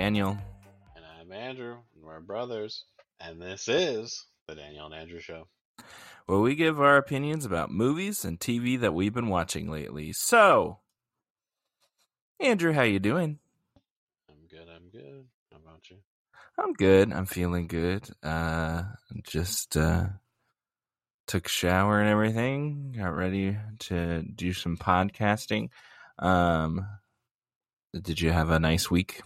[0.00, 0.38] Daniel.
[0.96, 1.76] And I'm Andrew.
[1.94, 2.86] And we're brothers.
[3.20, 5.46] And this is the Daniel and Andrew Show.
[6.24, 10.14] Where we give our opinions about movies and TV that we've been watching lately.
[10.14, 10.78] So,
[12.40, 13.40] Andrew, how you doing?
[14.30, 14.68] I'm good.
[14.74, 15.26] I'm good.
[15.52, 15.98] How about you?
[16.58, 17.12] I'm good.
[17.12, 18.08] I'm feeling good.
[18.22, 18.84] Uh,
[19.22, 20.06] just uh,
[21.26, 22.94] took a shower and everything.
[22.96, 25.68] Got ready to do some podcasting.
[26.18, 26.86] Um,
[27.92, 29.20] did you have a nice week?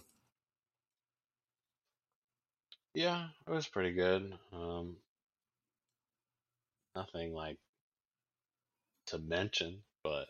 [2.95, 4.33] Yeah, it was pretty good.
[4.53, 4.97] Um,
[6.95, 7.59] nothing like
[9.09, 10.27] to mention, but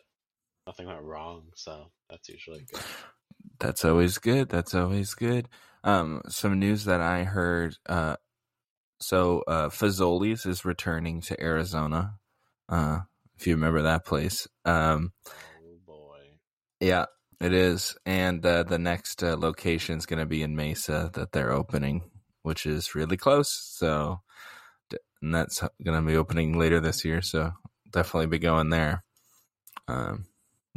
[0.65, 2.81] nothing went wrong, so that's usually good.
[3.59, 4.49] That's always good.
[4.49, 5.47] That's always good.
[5.83, 7.77] Um, some news that I heard.
[7.85, 8.15] Uh,
[8.99, 12.15] so uh, Fazoli's is returning to Arizona.
[12.67, 13.01] Uh,
[13.37, 14.47] if you remember that place.
[14.65, 16.19] Um, Oh boy.
[16.79, 17.05] yeah,
[17.39, 21.31] it is, and uh, the next uh, location is going to be in Mesa that
[21.31, 22.09] they're opening,
[22.45, 23.49] which is really close.
[23.49, 24.21] So,
[25.21, 27.23] and that's going to be opening later this year.
[27.23, 27.51] So
[27.91, 29.03] definitely be going there.
[29.87, 30.27] Um,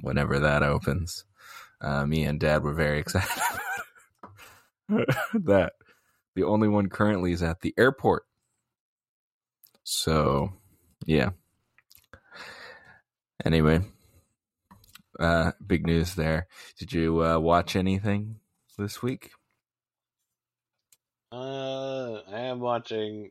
[0.00, 1.24] whenever that opens,
[1.82, 3.42] uh, me and Dad were very excited.
[4.88, 5.72] About that
[6.34, 8.22] the only one currently is at the airport.
[9.84, 10.54] So,
[11.04, 11.30] yeah.
[13.44, 13.80] Anyway,
[15.20, 16.46] uh, big news there.
[16.78, 18.36] Did you uh, watch anything
[18.78, 19.32] this week?
[21.30, 23.30] Uh, I am watching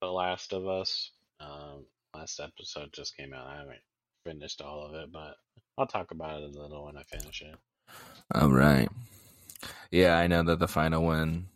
[0.00, 1.10] The Last of Us.
[1.40, 1.84] Um,
[2.14, 3.46] last episode just came out.
[3.46, 3.80] I haven't
[4.24, 5.36] finished all of it, but
[5.76, 7.54] I'll talk about it a little when I finish it.
[8.34, 8.88] All right.
[9.90, 11.48] Yeah, I know that the final one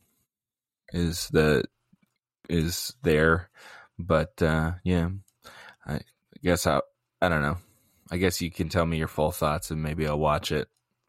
[0.93, 1.65] is the
[2.49, 3.51] is there,
[3.99, 5.09] but uh yeah,
[5.87, 6.01] I
[6.43, 6.81] guess I
[7.21, 7.59] I don't know.
[8.11, 10.69] I guess you can tell me your full thoughts and maybe I'll watch it.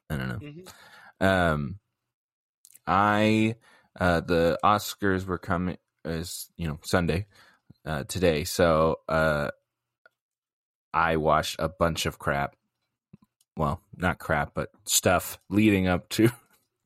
[0.09, 0.39] I don't know.
[0.39, 1.25] Mm-hmm.
[1.25, 1.79] Um,
[2.85, 3.55] I
[3.99, 7.27] uh the Oscars were coming is you know Sunday
[7.85, 9.49] uh today, so uh
[10.93, 12.55] I watched a bunch of crap.
[13.57, 16.29] Well, not crap, but stuff leading up to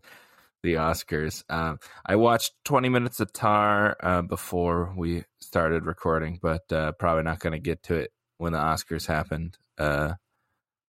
[0.64, 1.44] the Oscars.
[1.50, 7.24] Um, I watched 20 minutes of Tar uh, before we started recording, but uh, probably
[7.24, 9.58] not going to get to it when the Oscars happened.
[9.78, 10.14] Uh,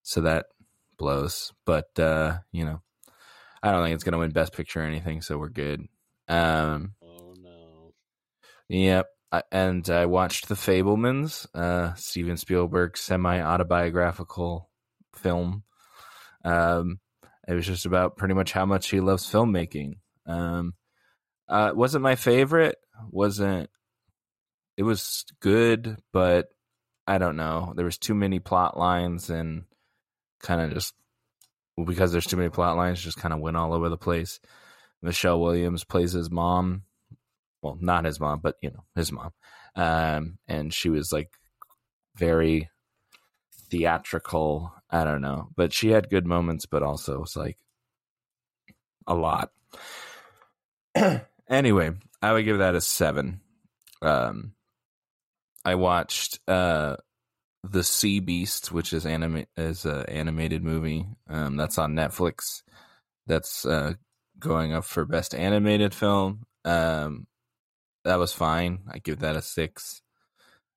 [0.03, 0.47] so that
[0.97, 1.53] blows.
[1.67, 2.83] But, uh, you know,
[3.63, 5.87] I don't think it's going to win Best Picture or anything, so we're good.
[6.29, 7.93] Um, Oh no.
[8.69, 9.07] Yep.
[9.33, 14.71] I- And I watched The Fabelmans, uh, Steven Spielberg's semi autobiographical
[15.15, 15.65] film.
[16.45, 17.01] Um,
[17.47, 19.95] it was just about pretty much how much he loves filmmaking.
[20.27, 20.75] Um,
[21.49, 22.77] uh, wasn't my favorite.
[23.11, 23.71] wasn't
[24.77, 26.49] It was good, but
[27.07, 27.73] I don't know.
[27.75, 29.65] There was too many plot lines and
[30.41, 30.95] kind of just
[31.77, 34.41] well, because there's too many plot lines, just kind of went all over the place.
[35.03, 36.83] Michelle Williams plays his mom
[37.63, 39.33] well, not his mom, but you know, his mom.
[39.75, 41.31] Um, and she was like
[42.17, 42.71] very
[43.71, 44.73] theatrical.
[44.91, 47.59] I don't know, but she had good moments, but also was like
[49.07, 49.51] a lot.
[51.49, 51.93] anyway,
[52.23, 53.41] I would give that a seven.
[54.01, 54.53] Um,
[55.65, 56.97] I watched uh,
[57.65, 61.07] the Sea Beast, which is anime is an animated movie.
[61.29, 62.63] Um, that's on Netflix.
[63.27, 63.95] That's uh,
[64.41, 66.47] going up for best animated film.
[66.65, 67.27] Um,
[68.05, 68.81] that was fine.
[68.91, 70.03] I give that a six.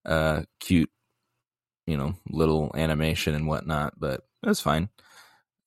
[0.04, 0.90] Uh, cute,
[1.86, 4.90] you know, little animation and whatnot, but it was fine.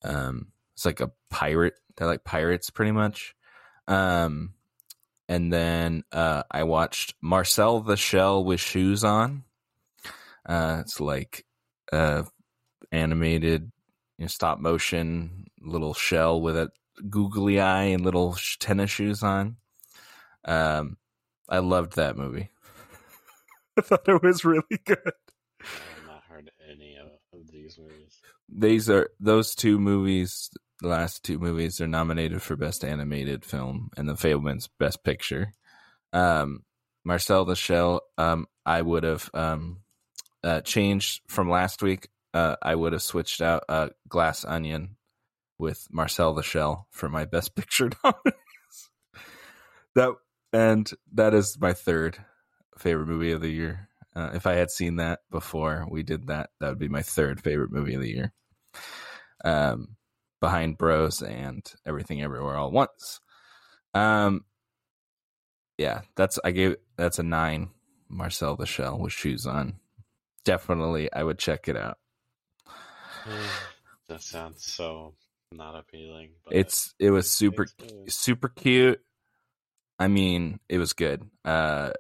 [0.03, 1.75] Um, it's like a pirate.
[1.97, 3.35] They're like pirates, pretty much.
[3.87, 4.55] Um,
[5.29, 9.45] and then uh, I watched Marcel the Shell with shoes on.
[10.47, 11.47] Uh, it's like
[11.93, 12.25] uh,
[12.93, 13.71] animated,
[14.19, 16.71] you know, stop motion little shell with a
[17.09, 19.57] googly eye and little sh- tennis shoes on.
[20.45, 20.97] Um,
[21.49, 22.51] I loved that movie.
[23.79, 24.99] I thought it was really good.
[25.61, 28.21] I have not heard any of, of these movies.
[28.49, 30.51] These are those two movies.
[30.81, 35.53] The last two movies are nominated for best animated film, and The Fabelmans best picture.
[36.13, 36.65] Um,
[37.05, 38.03] Marcel the Shell.
[38.19, 39.79] Um, I would have um,
[40.43, 42.09] uh, changed from last week.
[42.33, 44.97] Uh, I would have switched out uh, Glass Onion
[45.59, 48.91] with Marcel the Shell for my best picture nominees.
[49.95, 50.15] that
[50.53, 52.19] and that is my third
[52.79, 53.89] favorite movie of the year.
[54.15, 57.41] Uh, if I had seen that before we did that, that would be my third
[57.43, 58.33] favorite movie of the year.
[59.45, 59.97] Um,
[60.41, 63.21] behind Bros and Everything Everywhere All at Once.
[63.95, 64.45] Um,
[65.79, 67.71] yeah, that's I gave that's a nine.
[68.09, 69.81] Marcel the Shell with shoes on.
[70.45, 71.99] Definitely, I would check it out.
[74.09, 75.15] that sounds so
[75.53, 76.31] not appealing.
[76.45, 77.67] But It's it was super
[78.09, 79.01] super cute.
[79.99, 81.29] I mean, it was good.
[81.45, 81.93] Uh,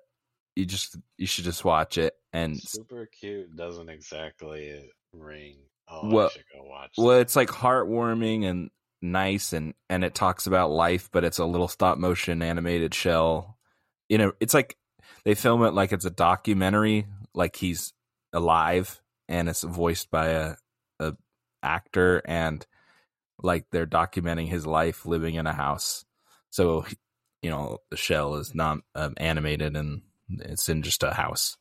[0.56, 5.56] you just you should just watch it and super cute doesn't exactly ring.
[5.88, 6.92] Oh, Well- I should go watch.
[6.96, 8.70] well, it's like heartwarming and
[9.02, 13.58] nice and and it talks about life, but it's a little stop motion animated shell.
[14.08, 14.76] You know, it's like
[15.24, 17.92] they film it like it's a documentary, like he's
[18.32, 20.54] alive and it's voiced by a
[21.00, 21.14] a
[21.62, 22.66] actor and
[23.42, 26.04] like they're documenting his life living in a house.
[26.50, 26.86] So
[27.42, 31.56] you know the shell is not um, animated and it's in just a house.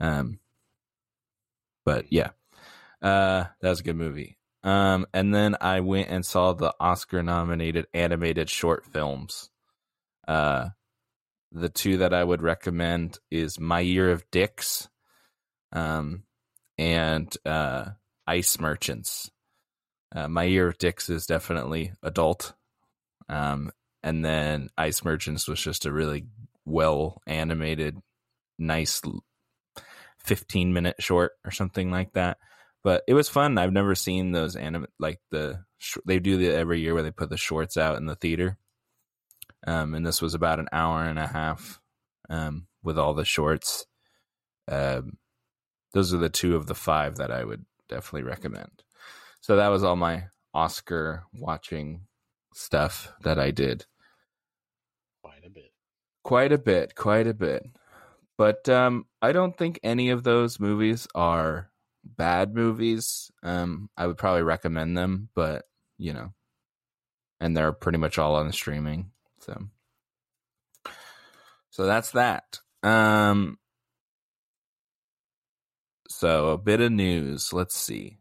[0.00, 0.38] Um,
[1.84, 2.30] but yeah,
[3.02, 4.38] uh, that was a good movie.
[4.62, 9.50] Um, and then I went and saw the Oscar nominated animated short films.
[10.26, 10.70] Uh,
[11.52, 14.88] the two that I would recommend is My Year of Dicks,
[15.72, 16.24] um,
[16.78, 17.90] and uh,
[18.26, 19.30] Ice Merchants.
[20.14, 22.54] Uh, My Year of Dicks is definitely adult,
[23.28, 23.70] um,
[24.02, 26.26] and then Ice Merchants was just a really
[26.64, 27.98] well animated,
[28.58, 29.02] nice,
[30.18, 32.38] fifteen minute short or something like that
[32.84, 33.56] but it was fun.
[33.58, 37.10] I've never seen those anim like the sh- they do the every year where they
[37.10, 38.58] put the shorts out in the theater.
[39.66, 41.80] Um, and this was about an hour and a half,
[42.28, 43.86] um, with all the shorts.
[44.68, 45.16] Um,
[45.94, 48.82] those are the two of the five that I would definitely recommend.
[49.44, 52.06] So that was all my Oscar watching
[52.54, 53.84] stuff that I did.
[55.22, 55.70] quite a bit.
[56.22, 57.66] Quite a bit, quite a bit.
[58.38, 61.70] But um, I don't think any of those movies are
[62.02, 63.30] bad movies.
[63.42, 65.66] Um, I would probably recommend them, but
[65.98, 66.32] you know,
[67.38, 69.10] and they're pretty much all on streaming.
[69.40, 69.62] So,
[71.68, 72.60] so that's that.
[72.82, 73.58] Um,
[76.08, 77.52] so a bit of news.
[77.52, 78.20] Let's see.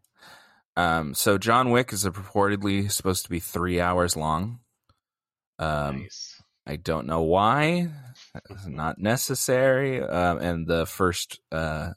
[0.75, 4.59] Um, so John Wick is purportedly supposed to be three hours long.
[5.59, 6.41] Um, nice.
[6.65, 7.89] I don't know why.
[8.49, 10.01] It's not necessary.
[10.01, 11.91] Um, and the first uh,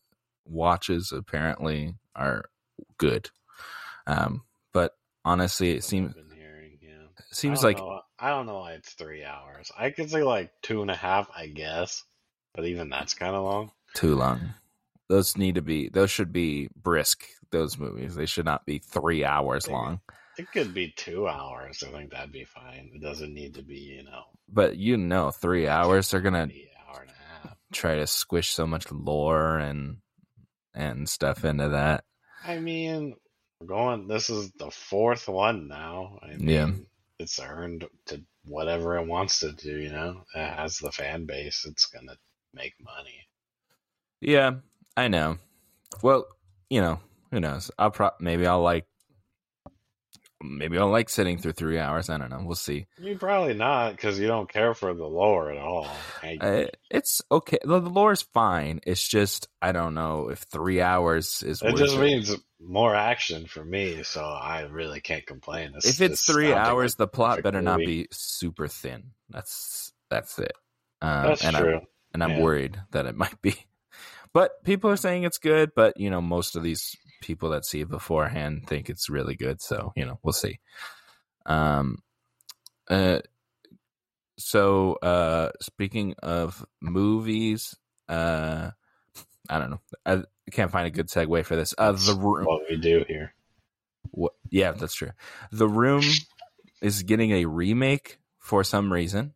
[0.44, 2.46] watches apparently are
[2.98, 3.30] good.
[4.06, 4.42] Um,
[4.72, 4.92] but
[5.24, 7.06] honestly, it seems hearing, yeah.
[7.18, 8.00] it seems I like know.
[8.18, 9.70] I don't know why it's three hours.
[9.76, 12.04] I could say like two and a half, I guess,
[12.54, 13.72] but even that's kind of long.
[13.94, 14.54] too long.
[15.08, 15.88] Those need to be.
[15.88, 17.24] Those should be brisk.
[17.52, 18.14] Those movies.
[18.16, 20.00] They should not be three hours long.
[20.38, 21.82] It could be two hours.
[21.86, 22.90] I think that'd be fine.
[22.94, 26.10] It doesn't need to be, you know, But you know, three hours.
[26.10, 26.48] They're gonna
[26.88, 27.56] hour and a half.
[27.72, 29.98] try to squish so much lore and
[30.74, 32.04] and stuff into that.
[32.44, 33.14] I mean,
[33.64, 34.08] going.
[34.08, 36.18] This is the fourth one now.
[36.22, 36.70] I mean, Yeah.
[37.18, 39.78] it's earned to whatever it wants to do.
[39.78, 41.64] You know, it has the fan base.
[41.64, 42.16] It's gonna
[42.52, 43.26] make money.
[44.20, 44.56] Yeah,
[44.96, 45.38] I know.
[46.02, 46.26] Well,
[46.70, 47.00] you know,
[47.30, 47.70] who knows?
[47.78, 48.86] I'll pro- maybe I'll like
[50.42, 52.10] maybe I'll like sitting through three hours.
[52.10, 52.42] I don't know.
[52.44, 52.86] We'll see.
[52.98, 55.88] You probably not because you don't care for the lore at all.
[56.22, 57.58] I, Uh, it's okay.
[57.62, 58.80] The, the lore is fine.
[58.86, 61.62] It's just I don't know if three hours is.
[61.62, 62.00] it worth just it.
[62.00, 65.72] means more action for me, so I really can't complain.
[65.74, 69.12] This- if it's three like hours, the plot better not be super thin.
[69.30, 70.52] That's that's it.
[71.02, 71.74] Um, That's and true.
[71.76, 71.80] I'm
[72.14, 72.42] and I'm Yeah.
[72.42, 73.54] worried that it might be.
[74.36, 75.70] But people are saying it's good.
[75.74, 79.62] But you know, most of these people that see it beforehand think it's really good.
[79.62, 80.60] So you know, we'll see.
[81.46, 82.02] Um,
[82.90, 83.20] uh,
[84.36, 87.76] so uh, speaking of movies,
[88.10, 88.72] uh,
[89.48, 89.80] I don't know.
[90.04, 91.74] I can't find a good segue for this.
[91.78, 92.44] Uh, the room.
[92.44, 93.32] what we do here.
[94.10, 95.12] What, yeah, that's true.
[95.50, 96.04] The Room
[96.82, 99.32] is getting a remake for some reason.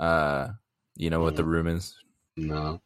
[0.00, 0.48] Uh,
[0.96, 1.94] you know what The Room is?
[2.38, 2.80] No.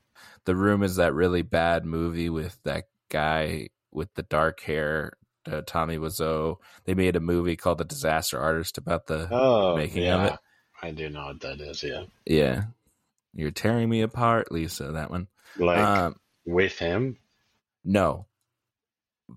[0.44, 5.12] The Room is that really bad movie with that guy with the dark hair,
[5.50, 6.56] uh, Tommy Wiseau.
[6.84, 10.16] They made a movie called The Disaster Artist about the Oh, making yeah.
[10.26, 10.38] of it.
[10.82, 11.82] I do know what that is.
[11.84, 12.64] Yeah, Yeah,
[13.34, 14.92] you're tearing me apart, Lisa.
[14.92, 15.28] That one.
[15.56, 17.18] like um, with him.
[17.84, 18.26] no,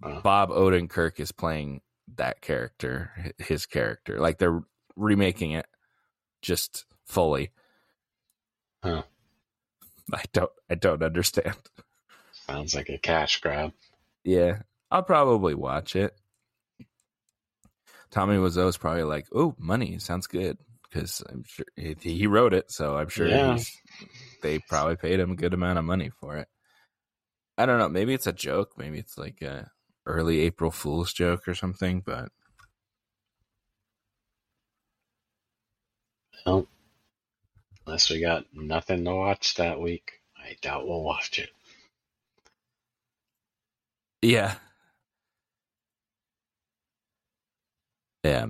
[0.04, 0.20] Oh.
[0.22, 1.82] Bob Odenkirk is playing
[2.16, 4.20] that character, his character.
[4.20, 4.62] Like they're
[4.96, 5.68] remaking it
[6.42, 7.52] just fully.
[8.84, 9.04] Huh.
[10.14, 11.56] I don't I don't understand.
[12.32, 13.74] Sounds like a cash grab.
[14.24, 14.60] Yeah,
[14.92, 16.14] I'll probably watch it.
[18.12, 22.54] Tommy Wiseau is probably like, "Oh, money sounds good," because I'm sure he, he wrote
[22.54, 23.54] it, so I'm sure Yeah.
[23.56, 23.76] he's,
[24.42, 26.48] they probably paid him a good amount of money for it.
[27.58, 27.90] I don't know.
[27.90, 28.74] Maybe it's a joke.
[28.78, 29.70] Maybe it's like a
[30.06, 32.02] early April Fool's joke or something.
[32.02, 32.30] But
[36.46, 36.68] Well,
[37.86, 41.50] unless we got nothing to watch that week, I doubt we'll watch it.
[44.22, 44.56] yeah,
[48.24, 48.48] Yeah.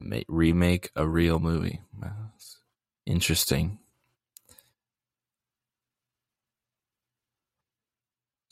[0.00, 1.80] ma- remake a real movie.
[2.00, 2.58] That's
[3.06, 3.78] interesting.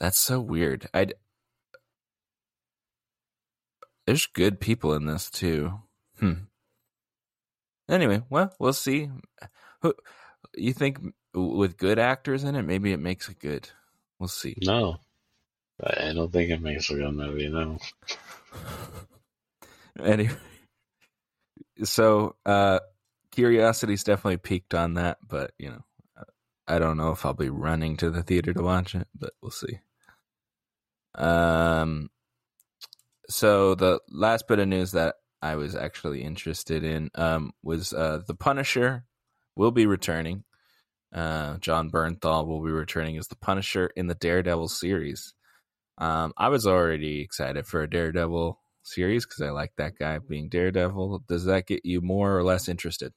[0.00, 0.88] That's so weird.
[0.94, 1.08] I
[4.06, 5.80] there's good people in this too.
[6.20, 6.34] Hmm.
[7.90, 9.10] Anyway, well, we'll see.
[10.54, 11.00] You think
[11.34, 13.68] with good actors in it, maybe it makes it good.
[14.18, 14.56] We'll see.
[14.62, 14.98] No,
[15.82, 17.48] I don't think it makes a good movie.
[17.48, 17.78] No.
[20.02, 20.36] anyway,
[21.82, 22.78] so uh,
[23.32, 25.84] curiosity's definitely piqued on that, but you know,
[26.68, 29.50] I don't know if I'll be running to the theater to watch it, but we'll
[29.50, 29.80] see.
[31.16, 32.10] Um,
[33.28, 38.20] so the last bit of news that I was actually interested in um, was uh,
[38.26, 39.04] the Punisher
[39.56, 40.44] will be returning.
[41.12, 45.34] Uh, Jon Bernthal will be returning as the Punisher in the Daredevil series.
[45.98, 50.48] Um, I was already excited for a Daredevil series because I like that guy being
[50.48, 51.24] Daredevil.
[51.28, 53.12] Does that get you more or less interested?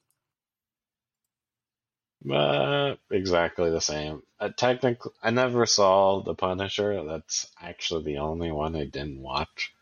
[2.30, 4.22] Uh, exactly the same.
[4.40, 7.04] Uh, technically, I never saw The Punisher.
[7.04, 9.73] That's actually the only one I didn't watch,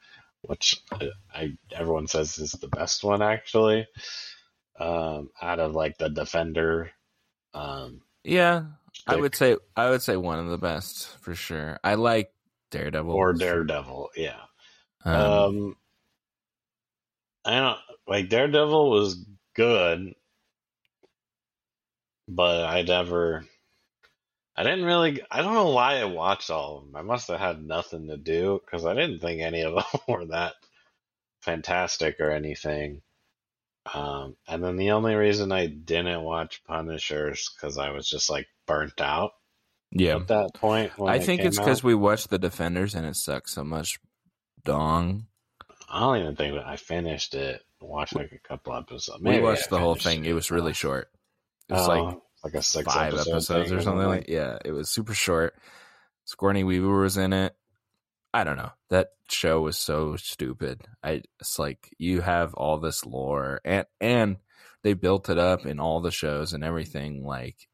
[0.43, 3.87] which I, I everyone says is the best one actually.
[4.79, 6.91] Um, out of like the Defender.
[7.55, 8.65] Um, yeah,
[9.07, 11.79] I would say I would say one of the best for sure.
[11.85, 12.33] I like
[12.71, 14.11] Daredevil or Daredevil.
[14.17, 14.41] Yeah.
[15.05, 15.77] Um, um
[17.45, 20.15] I don't like Daredevil was good
[22.29, 23.45] but I never.
[24.57, 25.23] I didn't really.
[25.31, 26.97] I don't know why I watched all of them.
[26.97, 30.27] I must have had nothing to do because I didn't think any of them were
[30.27, 30.55] that
[31.41, 33.03] fantastic or anything.
[33.93, 38.47] Um, and then the only reason I didn't watch Punishers because I was just like
[38.67, 39.33] burnt out.
[39.91, 40.17] Yeah.
[40.17, 43.55] At that point, I it think it's because we watched the Defenders and it sucks
[43.55, 43.99] so much.
[44.65, 45.27] Dong.
[45.89, 47.63] I don't even think that I finished it.
[47.81, 49.21] Watched like a couple episodes.
[49.21, 50.25] Maybe we watched I the whole thing.
[50.25, 51.11] It, it was really short.
[51.69, 54.29] It was oh, like a six five episode episodes or something like.
[54.29, 55.55] Yeah, it was super short.
[56.25, 57.55] Sigourney Weaver was in it.
[58.35, 58.73] I don't know.
[58.91, 60.83] That show was so stupid.
[61.03, 64.37] I it's like you have all this lore and and
[64.83, 67.25] they built it up in all the shows and everything.
[67.25, 67.69] Like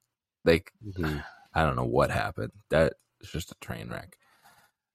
[0.44, 1.18] they, mm-hmm.
[1.54, 2.52] I don't know what happened.
[2.70, 4.16] That is just a train wreck.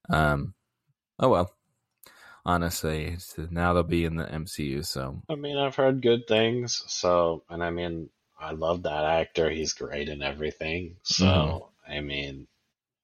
[0.10, 0.54] Um.
[1.20, 1.52] Oh well.
[2.46, 3.16] Honestly,
[3.52, 4.86] now they'll be in the MCU.
[4.86, 6.84] So I mean, I've heard good things.
[6.88, 8.10] So, and I mean,
[8.44, 9.50] I love that actor.
[9.50, 10.98] He's great in everything.
[11.04, 11.92] So, mm-hmm.
[11.92, 12.48] I mean,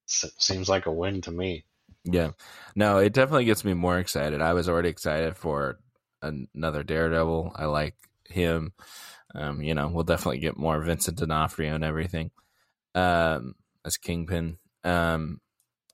[0.06, 1.66] seems like a win to me.
[2.04, 2.32] Yeah.
[2.76, 4.42] No, it definitely gets me more excited.
[4.42, 5.80] I was already excited for
[6.22, 7.54] another Daredevil.
[7.56, 7.96] I like
[8.30, 8.74] him.
[9.36, 12.32] Um, you know, we'll definitely get more Vincent D'Onofrio and everything
[12.96, 13.56] um,
[13.86, 14.58] as Kingpin.
[14.84, 15.40] Um,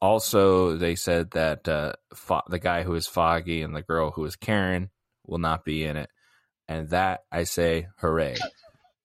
[0.02, 4.26] also, they said that uh, Fo- the guy who is Foggy and the girl who
[4.26, 4.90] is Karen
[5.26, 6.10] will not be in it.
[6.68, 8.38] And that, I say, hooray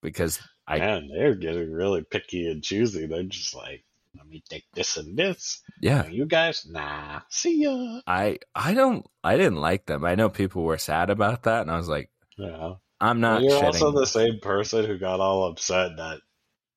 [0.02, 3.06] because I man, they're getting really picky and choosy.
[3.06, 3.84] They're just like,
[4.16, 5.62] let me take this and this.
[5.80, 8.00] Yeah, you guys, nah, see ya.
[8.06, 10.04] I I don't I didn't like them.
[10.04, 13.42] I know people were sad about that, and I was like, yeah, I'm not.
[13.42, 16.20] Well, you're also the same person who got all upset that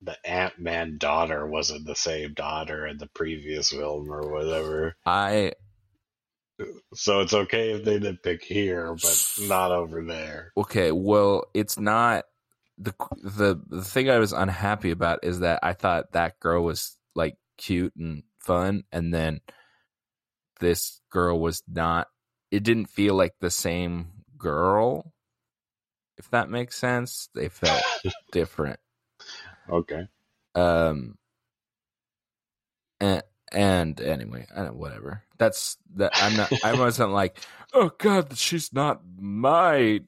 [0.02, 4.96] the Ant Man daughter wasn't the same daughter in the previous film or whatever.
[5.06, 5.54] I
[6.94, 10.52] so it's okay if they did pick here, but not over there.
[10.56, 12.26] Okay, well, it's not
[12.78, 16.98] the the the thing I was unhappy about is that I thought that girl was
[17.16, 19.42] like cute and fun, and then
[20.60, 22.08] this girl was not.
[22.52, 25.14] It didn't feel like the same girl.
[26.18, 27.84] If that makes sense, they felt
[28.32, 28.80] different.
[29.70, 30.08] Okay.
[30.56, 31.18] Um.
[33.00, 35.24] And and anyway, I don't, whatever.
[35.38, 36.12] That's that.
[36.16, 36.52] I'm not.
[36.64, 37.38] I wasn't like,
[37.74, 40.02] oh god, she's not my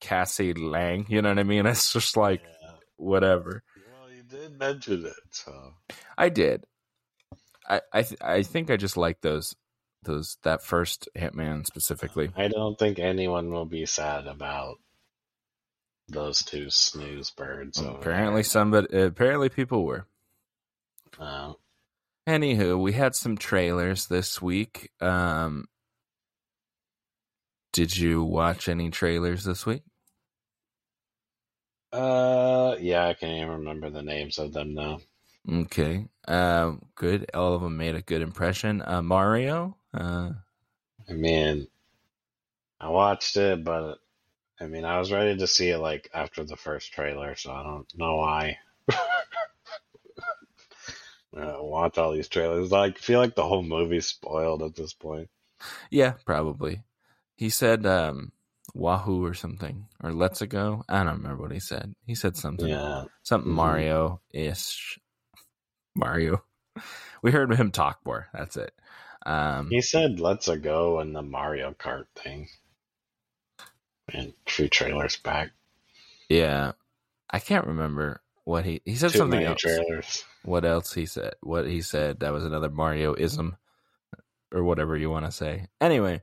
[0.00, 1.06] Cassie Lang.
[1.08, 1.66] You know what I mean?
[1.66, 2.72] It's just like yeah.
[2.96, 3.62] whatever.
[4.00, 5.74] Well, you did mention it, so
[6.16, 6.64] I did.
[7.68, 9.54] I I th- I think I just like those
[10.02, 12.30] those that first Hitman specifically.
[12.36, 14.76] I don't think anyone will be sad about
[16.08, 17.78] those two snooze birds.
[17.78, 20.06] Apparently, somebody apparently people were.
[21.18, 21.52] Uh,
[22.30, 24.90] Anywho, we had some trailers this week.
[25.00, 25.66] Um,
[27.72, 29.82] did you watch any trailers this week?
[31.92, 35.00] Uh, yeah, I can't even remember the names of them now.
[35.50, 37.30] Okay, uh, good.
[37.34, 38.82] All of them made a good impression.
[38.84, 39.76] Uh, Mario.
[39.92, 40.30] Uh,
[41.08, 41.66] I mean,
[42.80, 43.98] I watched it, but
[44.60, 47.62] I mean, I was ready to see it like after the first trailer, so I
[47.62, 48.58] don't know why.
[51.36, 52.70] uh, watch all these trailers.
[52.70, 55.28] Like, feel like the whole movie's spoiled at this point.
[55.90, 56.82] Yeah, probably.
[57.34, 58.32] He said, um,
[58.74, 60.84] Wahoo or something, or Let's Go.
[60.88, 61.94] I don't remember what he said.
[62.06, 63.04] He said something, Yeah.
[63.22, 63.56] something Mhm.
[63.56, 64.98] Mario ish.
[65.94, 66.42] Mario.
[67.22, 68.28] We heard him talk more.
[68.32, 68.72] That's it.
[69.26, 72.48] Um, He said, "Let's a go" in the Mario Kart thing,
[74.12, 75.50] and two trailers back.
[76.28, 76.72] yeah,
[77.28, 79.60] I can't remember what he he said Too something else.
[79.60, 80.24] trailers.
[80.42, 81.34] What else he said?
[81.42, 83.56] What he said that was another Mario ism
[84.52, 85.66] or whatever you want to say.
[85.80, 86.22] Anyway,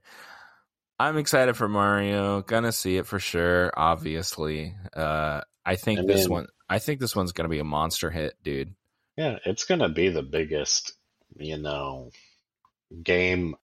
[1.00, 2.42] I'm excited for Mario.
[2.42, 3.72] Gonna see it for sure.
[3.78, 6.48] Obviously, uh, I think I this mean- one.
[6.70, 8.76] I think this one's gonna be a monster hit, dude.
[9.16, 10.94] Yeah, it's gonna be the biggest,
[11.38, 12.12] you know,
[13.04, 13.56] game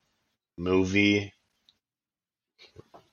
[0.57, 1.33] movie.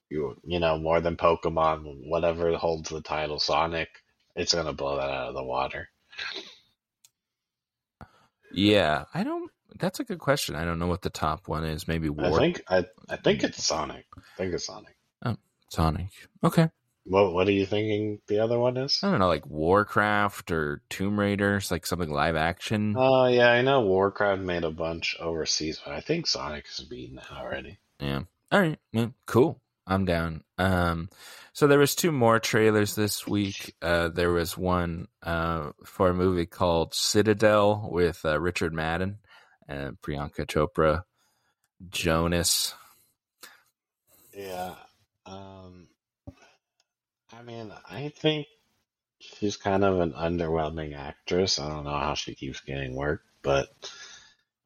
[0.08, 3.88] You you know more than Pokemon, whatever holds the title Sonic.
[4.36, 5.88] It's gonna blow that out of the water.
[8.52, 9.50] Yeah, I don't.
[9.78, 10.54] That's a good question.
[10.54, 11.88] I don't know what the top one is.
[11.88, 12.26] Maybe War.
[12.26, 14.04] I think I I think it's Sonic.
[14.16, 14.96] I think it's Sonic.
[15.24, 15.36] Oh,
[15.70, 16.08] Sonic.
[16.44, 16.68] Okay,
[17.04, 19.00] What what are you thinking the other one is?
[19.02, 22.94] I don't know, like Warcraft or Tomb Raiders, like something live action.
[22.96, 27.20] Oh yeah, I know Warcraft made a bunch overseas, but I think Sonic has beaten
[27.32, 27.78] already.
[28.00, 28.22] Yeah.
[28.50, 28.78] All right.
[28.92, 29.60] Yeah, cool.
[29.86, 30.44] I'm down.
[30.58, 31.08] Um,
[31.52, 33.74] so there was two more trailers this week.
[33.82, 39.18] Uh, there was one uh, for a movie called Citadel with uh, Richard Madden
[39.68, 41.04] and Priyanka Chopra,
[41.90, 42.74] Jonas.
[44.36, 44.74] Yeah.
[45.26, 45.88] Um
[47.32, 48.46] I mean, I think
[49.18, 51.58] she's kind of an underwhelming actress.
[51.58, 53.68] I don't know how she keeps getting work, but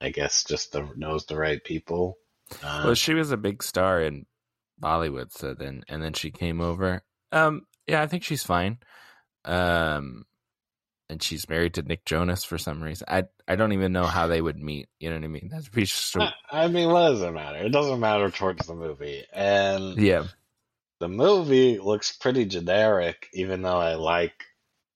[0.01, 2.19] I guess just the, knows the right people.
[2.63, 4.27] Um, Well, she was a big star in
[4.83, 7.03] Bollywood, so then and then she came over.
[7.33, 8.79] Um, yeah, I think she's fine.
[9.45, 10.25] Um,
[11.09, 13.07] and she's married to Nick Jonas for some reason.
[13.09, 14.89] I I don't even know how they would meet.
[14.99, 15.49] You know what I mean?
[15.51, 15.91] That's pretty.
[16.51, 17.59] I mean, what does it matter?
[17.59, 19.25] It doesn't matter towards the movie.
[19.33, 20.25] And yeah.
[21.01, 24.45] the movie looks pretty generic, even though I like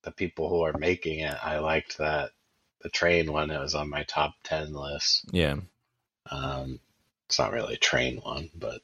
[0.03, 1.37] the people who are making it.
[1.43, 2.31] I liked that
[2.83, 3.51] the train one.
[3.51, 5.27] It was on my top ten list.
[5.33, 5.57] Yeah.
[6.31, 6.81] Um,
[7.29, 8.81] it's not really a train one, but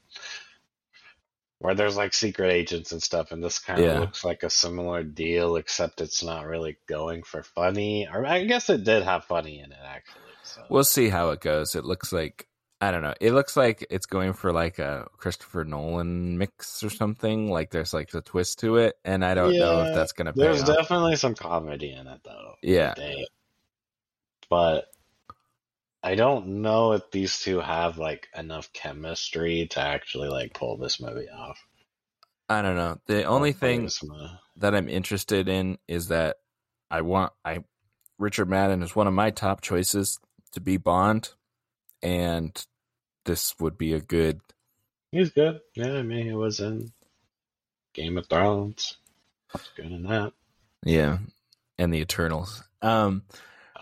[1.58, 3.98] where there's like secret agents and stuff, and this kind of Yeah.
[4.00, 8.06] looks like a similar deal, except it's not really going for funny.
[8.12, 10.20] Or I guess it did have funny in it actually.
[10.42, 11.74] So We'll see how it goes.
[11.74, 12.46] It looks like
[12.78, 13.14] I don't know.
[13.22, 17.50] It looks like it's going for like a Christopher Nolan mix or something.
[17.50, 20.60] Like there's like a twist to it, and I don't know if that's gonna there's
[20.60, 20.76] off.
[20.76, 22.52] definitely some comedy in it though.
[22.62, 22.92] Yeah.
[24.50, 24.84] But
[26.06, 31.00] I don't know if these two have like enough chemistry to actually like pull this
[31.00, 31.58] movie off.
[32.48, 33.00] I don't know.
[33.06, 33.90] The only thing
[34.58, 36.36] that I'm interested in is that
[36.92, 37.64] I want I
[38.20, 40.20] Richard Madden is one of my top choices
[40.52, 41.30] to be Bond,
[42.04, 42.54] and
[43.24, 44.38] this would be a good.
[45.10, 45.58] He's good.
[45.74, 46.92] Yeah, I mean, he was in
[47.94, 48.96] Game of Thrones.
[49.52, 50.32] He's good in that.
[50.84, 51.18] Yeah,
[51.78, 52.62] and the Eternals.
[52.80, 53.24] Um,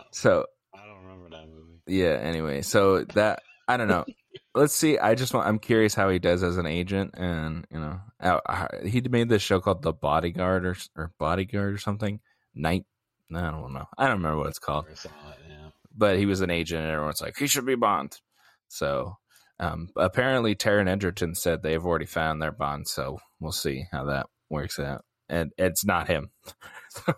[0.09, 1.74] so I don't remember that movie.
[1.87, 2.17] Yeah.
[2.21, 4.05] Anyway, so that I don't know.
[4.55, 4.97] Let's see.
[4.97, 5.47] I just want.
[5.47, 9.41] I'm curious how he does as an agent, and you know, uh, he made this
[9.41, 12.19] show called The Bodyguard or or Bodyguard or something.
[12.53, 12.85] Night.
[13.33, 13.85] I don't know.
[13.97, 14.85] I don't remember what it's called.
[14.89, 15.03] It,
[15.49, 15.69] yeah.
[15.95, 18.19] but he was an agent, and everyone's like, he should be Bond.
[18.67, 19.17] So
[19.59, 22.87] um, apparently, Taron Egerton said they have already found their Bond.
[22.87, 25.03] So we'll see how that works out.
[25.29, 26.31] And it's not him.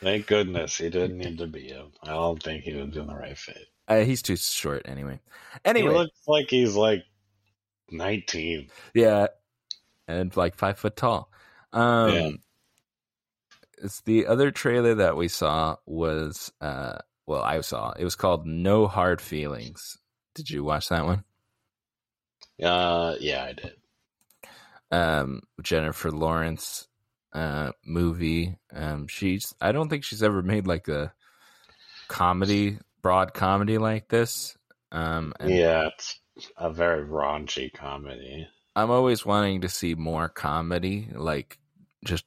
[0.00, 1.92] Thank goodness he didn't need to be him.
[2.02, 3.66] I don't think he was in the right fit.
[3.88, 5.20] Uh, he's too short anyway.
[5.52, 7.04] He Anyway, looks like he's like
[7.90, 8.70] 19.
[8.94, 9.28] yeah,
[10.08, 11.30] and like five foot tall.
[11.72, 12.30] Um, Yeah.
[13.82, 18.46] It's the other trailer that we saw was uh, well, I saw it was called
[18.46, 19.98] No Hard Feelings.
[20.34, 21.24] Did you watch that one?
[22.62, 23.72] Uh, yeah, I did.
[24.90, 26.86] um Jennifer Lawrence
[27.34, 28.56] uh movie.
[28.72, 31.12] Um she's I don't think she's ever made like a
[32.08, 34.56] comedy, broad comedy like this.
[34.92, 36.18] Um and Yeah, it's
[36.56, 38.48] a very raunchy comedy.
[38.76, 41.58] I'm always wanting to see more comedy, like
[42.04, 42.24] just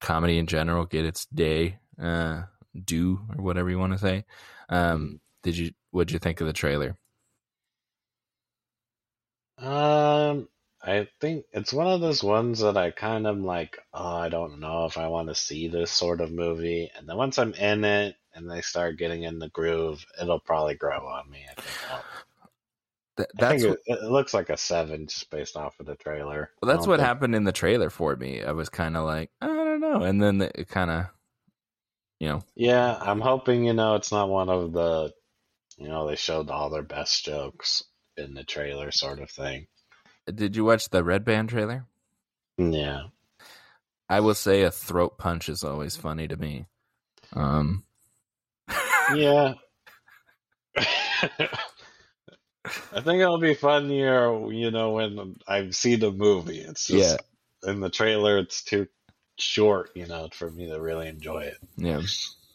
[0.00, 2.42] comedy in general get its day uh
[2.84, 4.24] due or whatever you want to say.
[4.68, 6.96] Um did you what'd you think of the trailer?
[9.58, 10.48] Um,
[10.86, 14.60] I think it's one of those ones that I kind of like, oh, I don't
[14.60, 16.90] know if I want to see this sort of movie.
[16.96, 20.74] And then once I'm in it and they start getting in the groove, it'll probably
[20.74, 21.44] grow on me.
[21.50, 22.04] I think, I'll-
[23.16, 25.86] Th- I that's think what, it, it looks like a seven just based off of
[25.86, 26.50] the trailer.
[26.60, 28.42] well, that's what think- happened in the trailer for me.
[28.42, 31.06] I was kind of like, I don't know, and then it kind of,
[32.18, 35.12] you know, Yeah, I'm hoping, you know, it's not one of the,
[35.78, 37.84] you know, they showed all their best jokes
[38.16, 39.68] in the trailer sort of thing.
[40.32, 41.86] Did you watch the Red Band trailer?
[42.58, 43.04] Yeah.
[44.08, 46.66] I will say a throat punch is always funny to me.
[47.32, 47.84] Um,
[49.14, 49.54] Yeah.
[50.76, 51.48] I
[53.00, 56.60] think it'll be funnier, you know, when I've seen the movie.
[56.60, 57.18] It's just
[57.62, 58.88] in the trailer it's too
[59.38, 61.58] short, you know, for me to really enjoy it.
[61.76, 62.00] yeah.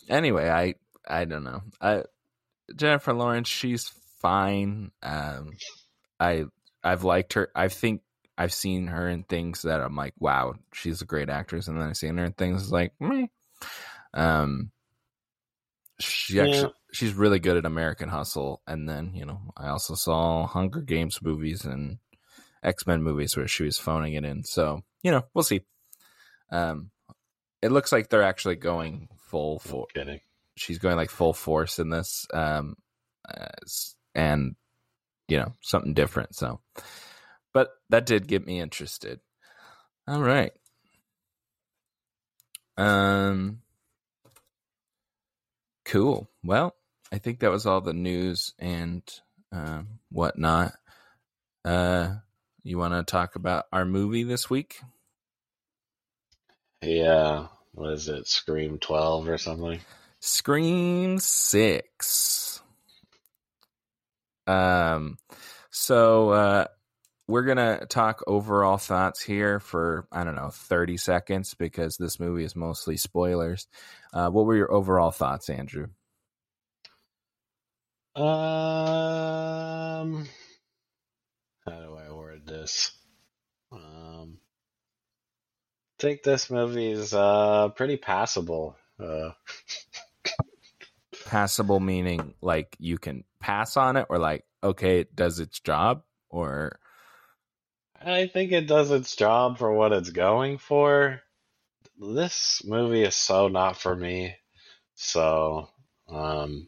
[0.07, 0.75] Anyway, I
[1.07, 1.61] I don't know.
[1.79, 2.03] I
[2.75, 4.91] Jennifer Lawrence, she's fine.
[5.03, 5.51] Um,
[6.19, 6.45] I
[6.83, 7.49] I've liked her.
[7.55, 8.01] I think
[8.37, 11.89] I've seen her in things that I'm like, wow, she's a great actress, and then
[11.89, 13.27] I've seen her in things like, meh.
[14.13, 14.71] Um,
[15.99, 16.45] she Yeah.
[16.45, 20.81] actually she's really good at American Hustle, and then you know I also saw Hunger
[20.81, 21.99] Games movies and
[22.63, 24.43] X Men movies where she was phoning it in.
[24.43, 25.61] So you know we'll see.
[26.51, 26.91] Um,
[27.61, 29.87] it looks like they're actually going full for.
[30.55, 32.75] She's going like full force in this, um,
[34.15, 34.55] and
[35.29, 36.35] you know something different.
[36.35, 36.59] So,
[37.53, 39.19] but that did get me interested.
[40.07, 40.51] All right.
[42.77, 43.61] Um.
[45.85, 46.29] Cool.
[46.43, 46.75] Well,
[47.11, 49.01] I think that was all the news and
[49.51, 50.73] um, whatnot.
[51.65, 52.15] Uh,
[52.63, 54.79] you want to talk about our movie this week?
[56.81, 57.47] Yeah.
[57.73, 58.27] What is it?
[58.27, 59.79] Scream 12 or something?
[60.19, 62.48] Scream Six.
[64.49, 65.17] Um,
[65.69, 66.65] so uh,
[67.27, 72.43] we're gonna talk overall thoughts here for I don't know thirty seconds because this movie
[72.43, 73.67] is mostly spoilers.
[74.11, 75.87] Uh, what were your overall thoughts, Andrew?
[78.15, 78.25] Um,
[81.65, 82.91] how do I word this?
[83.71, 84.39] Um,
[85.99, 88.75] I think this movie is uh pretty passable.
[88.99, 89.29] Uh,
[91.25, 96.03] Passable meaning like you can pass on it, or like okay, it does its job,
[96.29, 96.79] or
[98.01, 101.21] I think it does its job for what it's going for.
[101.97, 104.35] This movie is so not for me.
[104.95, 105.69] So,
[106.09, 106.67] um,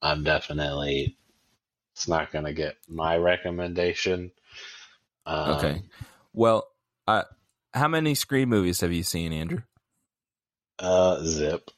[0.00, 1.16] I'm definitely,
[1.94, 4.32] it's not going to get my recommendation.
[5.26, 5.82] Um, okay.
[6.32, 6.68] Well,
[7.06, 7.24] uh,
[7.74, 9.62] how many Scream movies have you seen, Andrew?
[10.78, 11.70] Uh, Zip.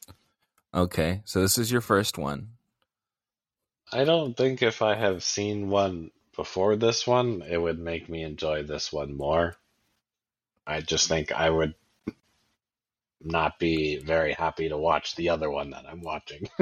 [0.73, 2.54] Okay, so this is your first one.
[3.91, 8.23] I don't think if I have seen one before this one, it would make me
[8.23, 9.55] enjoy this one more.
[10.67, 11.75] I just think I would
[13.21, 16.49] not be very happy to watch the other one that I'm watching.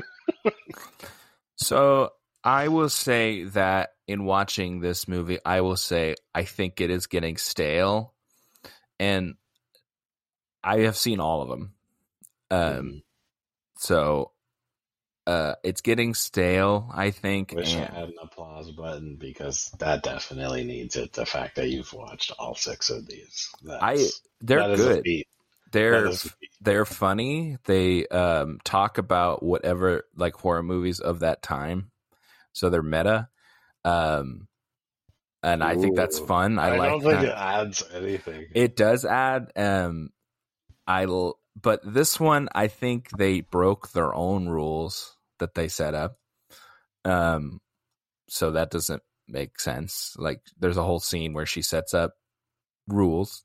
[1.63, 2.12] So
[2.43, 7.07] I will say that in watching this movie, I will say I think it is
[7.07, 8.13] getting stale,
[8.99, 9.36] and
[10.62, 11.73] I have seen all of them.
[12.51, 13.03] Um,
[13.77, 14.33] so
[15.25, 16.89] uh, it's getting stale.
[16.93, 17.53] I think.
[17.55, 21.13] Wish I and- had an applause button because that definitely needs it.
[21.13, 24.05] The fact that you've watched all six of these, I
[24.41, 25.23] they're that is a good.
[25.71, 26.49] They're That is a feat.
[26.62, 27.57] they're funny.
[27.65, 31.89] They um, talk about whatever like horror movies of that time,
[32.51, 33.27] so they're meta.
[33.83, 34.47] Um,
[35.41, 36.59] and I think that's fun.
[36.59, 37.25] I, I, like don't think that.
[37.25, 38.45] it adds anything.
[38.53, 40.12] It does add um
[40.86, 45.93] I l- but this one I think they broke their own rules that they set
[45.93, 46.17] up.
[47.05, 47.59] Um
[48.29, 50.15] so that doesn't make sense.
[50.17, 52.13] Like there's a whole scene where she sets up
[52.87, 53.43] rules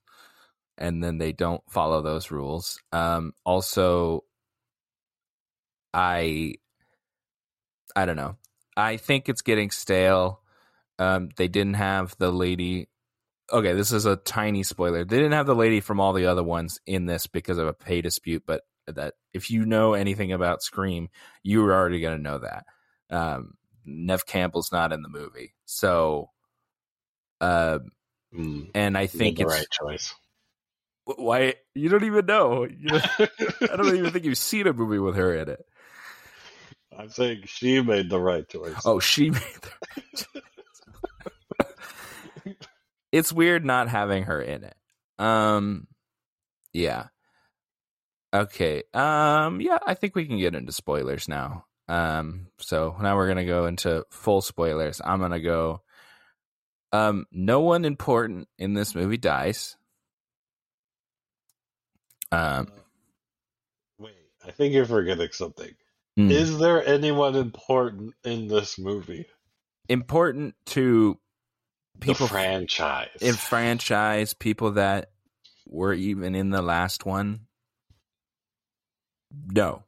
[0.76, 2.78] and then they don't follow those rules.
[2.92, 4.24] Um also
[5.92, 6.54] I
[7.96, 8.36] I don't know.
[8.76, 10.40] I think it's getting stale.
[10.98, 12.88] Um they didn't have the lady
[13.52, 15.04] okay, this is a tiny spoiler.
[15.04, 17.72] They didn't have the lady from all the other ones in this because of a
[17.72, 21.08] pay dispute, but that if you know anything about Scream,
[21.42, 22.64] you were already going to know that.
[23.10, 26.30] Um, Neve Campbell's not in the movie, so
[27.40, 27.78] uh,
[28.34, 30.14] Mm, and I think the it's right choice.
[31.04, 32.64] why you don't even know.
[32.64, 35.60] You know I don't even think you've seen a movie with her in it.
[36.98, 38.74] I'm saying she made the right choice.
[38.84, 40.42] Oh, she made the.
[43.12, 44.74] It's weird not having her in it.
[45.18, 45.86] Um,
[46.72, 47.06] yeah.
[48.32, 48.82] Okay.
[48.92, 51.64] Um, yeah, I think we can get into spoilers now.
[51.88, 55.00] Um, so now we're gonna go into full spoilers.
[55.02, 55.82] I'm gonna go.
[56.92, 59.76] Um, no one important in this movie dies.
[62.30, 62.68] Um,
[63.98, 64.12] Wait,
[64.46, 65.74] I think you're forgetting something.
[66.16, 66.30] hmm.
[66.30, 69.26] Is there anyone important in this movie?
[69.88, 71.18] important to
[72.00, 73.08] people the franchise.
[73.20, 75.10] in franchise people that
[75.66, 77.40] were even in the last one
[79.52, 79.84] no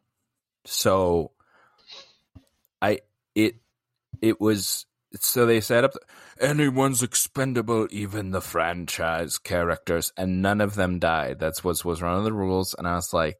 [0.64, 1.30] so
[2.82, 2.98] i
[3.34, 3.56] it
[4.20, 4.86] it was
[5.18, 5.94] so they set up
[6.40, 11.40] anyone's expendable, even the franchise characters, and none of them died.
[11.40, 13.38] That's what was one of the rules, and I was like,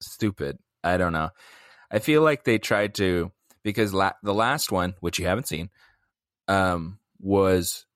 [0.00, 0.58] stupid.
[0.82, 1.30] I don't know.
[1.90, 5.70] I feel like they tried to because la- the last one, which you haven't seen,
[6.48, 7.86] um, was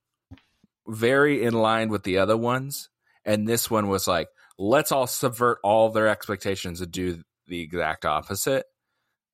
[0.87, 2.90] very in line with the other ones,
[3.24, 8.04] and this one was like, let's all subvert all their expectations and do the exact
[8.04, 8.66] opposite.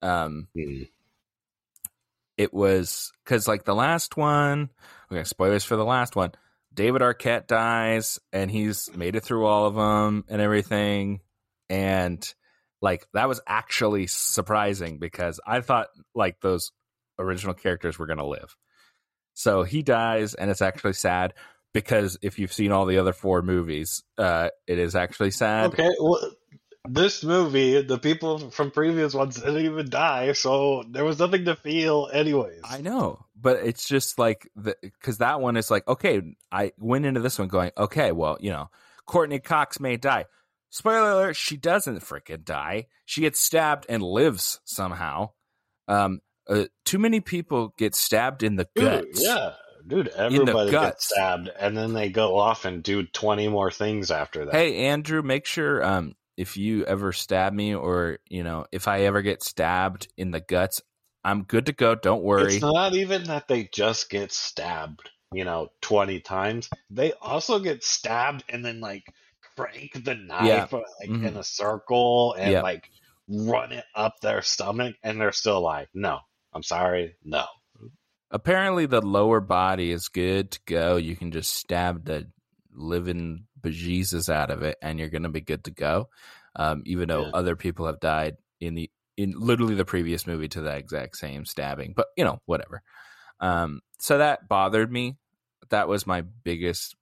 [0.02, 0.88] Um, Mm.
[2.38, 4.70] it was because like the last one
[5.12, 6.32] okay spoilers for the last one
[6.72, 11.20] david arquette dies and he's made it through all of them and everything
[11.68, 12.32] and
[12.80, 16.72] like that was actually surprising because i thought like those
[17.18, 18.56] original characters were going to live
[19.34, 21.34] so he dies and it's actually sad
[21.72, 25.90] because if you've seen all the other four movies uh it is actually sad Okay,
[26.00, 26.18] well,
[26.88, 31.54] this movie, the people from previous ones didn't even die, so there was nothing to
[31.54, 32.62] feel, anyways.
[32.64, 36.22] I know, but it's just like because that one is like okay.
[36.50, 38.12] I went into this one going okay.
[38.12, 38.70] Well, you know,
[39.06, 40.24] Courteney Cox may die.
[40.70, 42.86] Spoiler alert: she doesn't freaking die.
[43.04, 45.30] She gets stabbed and lives somehow.
[45.86, 49.22] Um, uh, too many people get stabbed in the guts.
[49.22, 49.52] yeah,
[49.86, 54.44] dude, everybody gets stabbed, and then they go off and do twenty more things after
[54.44, 54.54] that.
[54.54, 59.02] Hey, Andrew, make sure um if you ever stab me or you know if I
[59.02, 60.80] ever get stabbed in the guts,
[61.24, 61.94] I'm good to go.
[61.94, 62.54] Don't worry.
[62.54, 66.70] It's not even that they just get stabbed, you know, 20 times.
[66.88, 69.04] They also get stabbed and then like
[69.54, 70.66] crank the knife Yeah.
[70.72, 71.26] like Mhm.
[71.28, 72.62] in a circle and Yeah.
[72.62, 72.88] like
[73.28, 75.88] run it up their stomach and they're still alive.
[75.92, 76.20] "No,
[76.52, 77.16] I'm sorry.
[77.24, 77.44] No."
[78.30, 80.96] Apparently, the lower body is good to go.
[80.96, 82.30] You can just stab the
[82.72, 86.08] living bejesus out of it, and you're going to be good to go.
[86.54, 87.30] Um, even though Yeah.
[87.34, 91.44] other people have died in the in literally the previous movie to that exact same
[91.44, 92.82] stabbing, but you know, whatever.
[93.40, 95.16] Um, so that bothered me.
[95.70, 96.96] That was my biggest.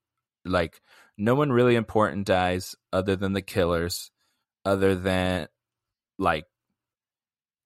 [0.45, 0.81] Like,
[1.17, 4.11] no one really important dies other than the killers.
[4.65, 5.49] Other than
[6.19, 6.47] like,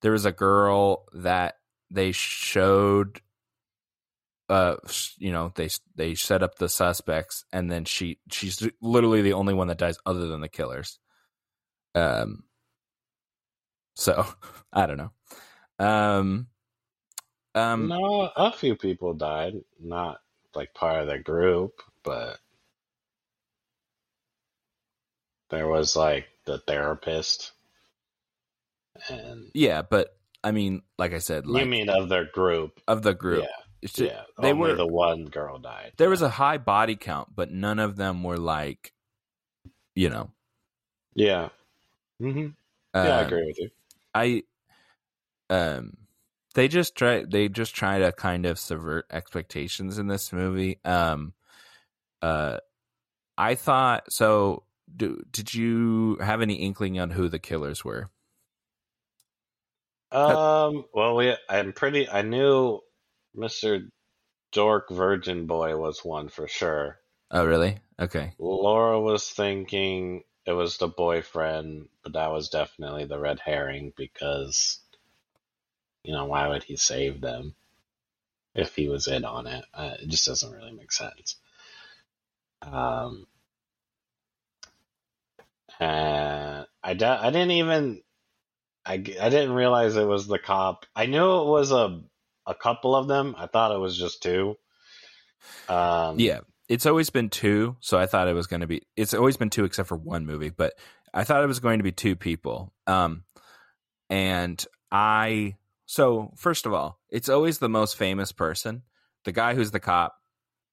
[0.03, 1.55] there was a girl that
[1.93, 3.21] they showed
[4.49, 4.77] uh
[5.19, 9.55] you know they they set up the suspects and then she she's literally the only
[9.55, 10.99] one that dies other than the killers.
[11.95, 12.45] Um
[13.95, 14.27] so
[14.73, 15.13] i don't know.
[15.79, 16.49] Um
[17.55, 20.19] um no, a few people died, not
[20.55, 22.39] like part of the group, but
[25.51, 27.53] there was like the therapist
[29.09, 32.81] and yeah but i mean like i said like you mean of their group.
[32.89, 33.65] of the group Yeah.
[33.83, 35.93] it's ju- yeah, they only were the one girl died.
[35.97, 38.93] there was a high body count but none of them were like
[39.95, 40.31] you know
[41.15, 41.51] yeah,
[42.19, 42.49] hmm
[42.95, 43.71] yeah, I um, agree with you.
[44.15, 44.43] I
[45.51, 45.97] um
[46.55, 50.79] they just try they just try to kind of subvert expectations in this movie.
[50.85, 51.35] Um
[52.23, 52.59] uh
[53.37, 58.11] I thought so do, did you have any inkling on who the killers were?
[60.13, 62.09] Um, well, we I'm pretty.
[62.09, 62.81] I knew
[63.35, 63.89] Mister
[64.53, 66.99] Dork Virgin Boy was one for sure.
[67.31, 67.79] Oh really?
[67.99, 68.35] Okay.
[68.39, 74.81] Laura was thinking it was the boyfriend, but that was definitely the red herring because,
[76.05, 77.55] you know, why would he save them
[78.55, 79.65] if he was in on it?
[79.73, 81.37] Uh, it just doesn't really make sense.
[82.61, 83.27] Um,
[85.81, 88.03] and I, d- I didn't even
[88.85, 88.97] I, I
[89.29, 90.87] didn't realize it was the cop.
[90.95, 92.03] I knew it was a
[92.47, 93.37] a couple of them.
[93.39, 94.57] I thought it was just two.
[95.69, 96.41] Um, Yeah.
[96.69, 99.51] It's always been two, so I thought it was going to be it's always been
[99.51, 100.73] two except for one movie, but
[101.13, 102.73] I thought it was going to be two people.
[102.87, 103.25] Um
[104.09, 108.83] and I so first of all, it's always the most famous person.
[109.25, 110.15] The guy who's the cop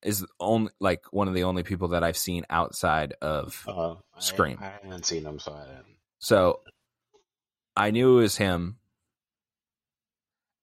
[0.02, 4.58] is only like one of the only people that I've seen outside of uh, Scream.
[4.62, 5.98] I, haven't seen them, so I didn't.
[6.20, 6.62] so
[7.80, 8.78] I knew it was him.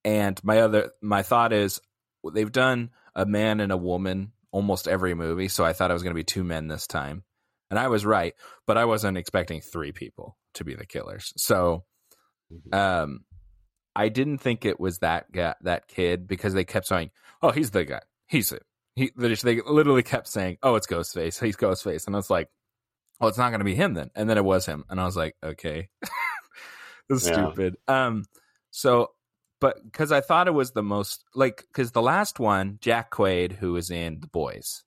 [0.05, 1.81] And my other my thought is
[2.33, 6.03] they've done a man and a woman almost every movie, so I thought it was
[6.03, 7.25] going to be two men this time.
[7.71, 8.35] And I was right,
[8.67, 11.33] but I wasn't expecting three people to be the killers.
[11.37, 11.85] So
[12.73, 13.25] um
[13.97, 17.11] I didn't think it was that guy, that kid because they kept saying,
[17.43, 18.03] "Oh, he's the guy.
[18.29, 18.63] He's it."
[18.95, 21.43] He they just- they literally kept saying, "Oh, it's Ghostface.
[21.43, 22.49] He's Ghostface." And I was like,
[23.21, 25.05] "Oh, it's not going to be him then." And then it was him, and I
[25.07, 25.89] was like, "Okay."
[27.11, 27.33] It's Yeah.
[27.33, 27.77] stupid.
[27.89, 28.25] Um
[28.71, 29.13] so
[29.61, 33.53] but cuz I thought it was the most like cuz the last one, Jack Quaid
[33.53, 34.83] who was in The Boys.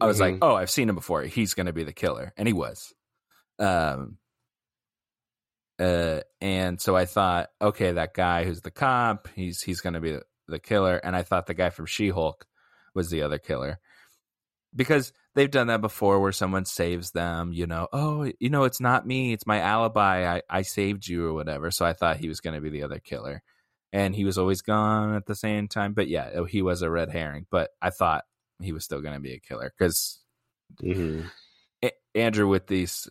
[0.00, 0.38] I was like, Mhm.
[0.42, 1.22] "Oh, I've seen him before.
[1.22, 2.92] He's going to be the killer." And he was.
[3.58, 4.18] Um
[5.78, 10.00] uh and so I thought, okay, that guy who's the cop, he's he's going to
[10.00, 12.46] be the, the killer, and I thought the guy from She Hulk
[12.94, 13.78] was the other killer
[14.74, 17.52] because they've done that before where someone saves them.
[17.52, 20.36] You know, oh, you know, it's not me, it's my alibi.
[20.36, 21.70] I I saved you or whatever.
[21.70, 23.42] So I thought he was going to be the other killer,
[23.92, 25.92] and he was always gone at the same time.
[25.94, 27.46] But yeah, oh, he was a red herring.
[27.50, 28.24] But I thought
[28.60, 30.20] he was still going to be a killer because
[30.82, 31.30] Mhm.
[32.14, 33.08] Andrew with these.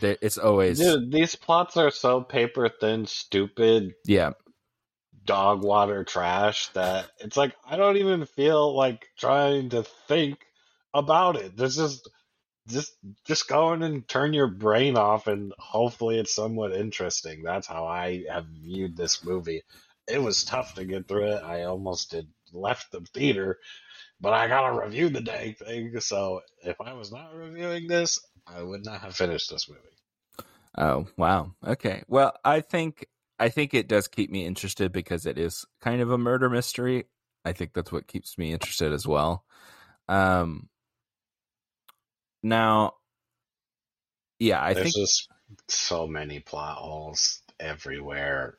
[0.00, 4.30] It's always Dude, these plots are so paper thin, stupid, yeah
[5.24, 10.38] dog water trash that it's like I don't even feel like trying to think
[10.94, 11.56] about it.
[11.56, 12.08] There's just
[12.68, 12.92] just
[13.26, 17.42] just go in and turn your brain off and hopefully it's somewhat interesting.
[17.42, 19.62] That's how I have viewed this movie.
[20.08, 21.42] It was tough to get through it.
[21.42, 23.58] I almost did left the theater,
[24.20, 25.98] but I gotta review the dang thing.
[26.00, 29.80] So if I was not reviewing this, I would not have finished this movie.
[30.78, 31.52] Oh wow.
[31.66, 32.02] Okay.
[32.08, 33.06] Well, I think
[33.38, 37.04] I think it does keep me interested because it is kind of a murder mystery.
[37.44, 39.44] I think that's what keeps me interested as well.
[40.08, 40.69] Um.
[42.42, 42.94] Now,
[44.38, 45.28] yeah, I think There's think just
[45.68, 48.56] so many plot holes everywhere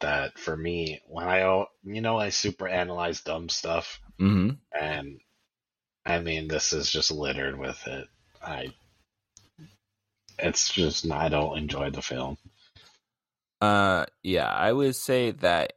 [0.00, 4.58] that for me, when I you know I super analyze dumb stuff, mhm.
[4.78, 5.20] and
[6.04, 8.08] I mean this is just littered with it.
[8.44, 8.72] I
[10.38, 12.36] it's just I don't enjoy the film.
[13.60, 15.74] Uh, yeah, I would say that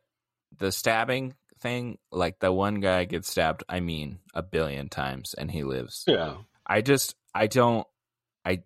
[0.57, 5.51] the stabbing thing, like the one guy gets stabbed, I mean, a billion times, and
[5.51, 6.03] he lives.
[6.07, 6.37] Yeah.
[6.65, 7.85] I just, I don't,
[8.45, 8.63] I,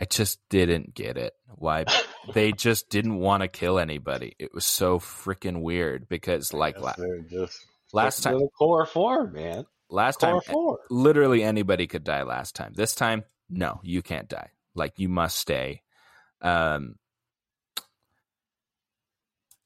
[0.00, 1.34] I just didn't get it.
[1.46, 1.84] Why
[2.34, 4.34] they just didn't want to kill anybody.
[4.38, 6.94] It was so freaking weird because, like, la-
[7.30, 9.66] just last time, core four, man.
[9.90, 10.78] last time, four.
[10.90, 12.72] literally anybody could die last time.
[12.74, 14.48] This time, no, you can't die.
[14.74, 15.82] Like you must stay.
[16.40, 16.96] Um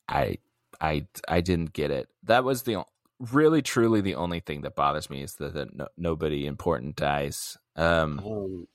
[0.09, 0.38] I
[0.80, 2.09] I I didn't get it.
[2.24, 2.85] That was the
[3.18, 7.59] really truly the only thing that bothers me is that, that no, nobody important dies.
[7.76, 8.66] Um Um,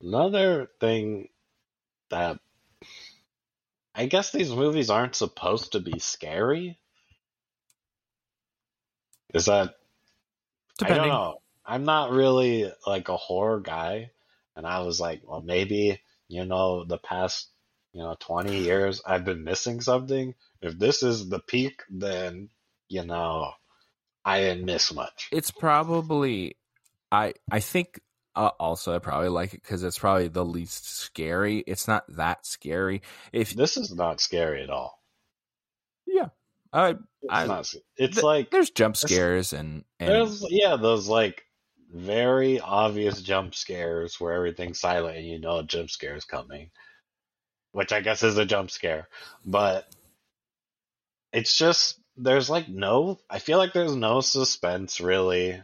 [0.00, 1.28] another thing
[2.10, 2.40] that
[3.94, 6.78] I guess these movies aren't supposed to be scary.
[9.34, 9.74] Is that
[10.82, 10.94] I depending.
[10.94, 11.40] don't know.
[11.66, 14.12] I'm not really like a horror guy,
[14.56, 17.48] and I was like, well, maybe you know, the past
[17.92, 20.34] you know 20 years I've been missing something.
[20.62, 22.50] If this is the peak, then
[22.88, 23.52] you know,
[24.26, 25.28] I didn't miss much.
[25.32, 26.56] It's probably
[27.10, 28.00] I I think
[28.34, 31.60] uh, also I probably like it cuz it's probably the least scary.
[31.60, 33.00] It's not that scary.
[33.32, 35.00] If This is not scary at all.
[36.06, 36.28] yeah.
[36.72, 36.98] I It's
[37.30, 37.74] I- not.
[37.96, 41.44] It's th- like there's jump scares and and There's yeah, those like
[41.88, 46.70] very obvious jump scares where everything's silent and you know a jump scare is coming,
[47.72, 49.08] which I guess is a jump scare,
[49.46, 49.88] but
[51.32, 53.18] it's just there's like no.
[53.28, 55.62] I feel like there's no suspense really.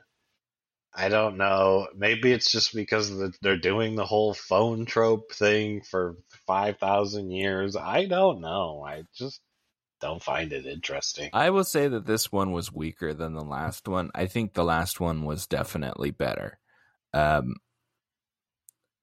[0.94, 1.88] I don't know.
[1.96, 3.10] Maybe it's just because
[3.40, 7.76] they're doing the whole phone trope thing for five thousand years.
[7.76, 8.84] I don't know.
[8.86, 9.40] I just
[10.00, 11.30] don't find it interesting.
[11.32, 14.10] I will say that this one was weaker than the last one.
[14.14, 16.58] I think the last one was definitely better.
[17.14, 17.54] Um,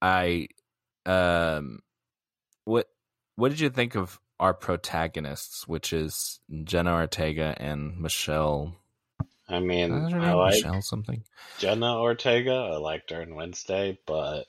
[0.02, 0.50] I,
[1.06, 1.80] um,
[2.66, 2.88] what
[3.36, 8.76] what did you think of our protagonists, which is Jenna Ortega and Michelle?
[9.48, 11.24] I mean, I name like Michelle something?
[11.58, 12.54] Jenna Ortega.
[12.54, 14.46] I liked her in Wednesday, but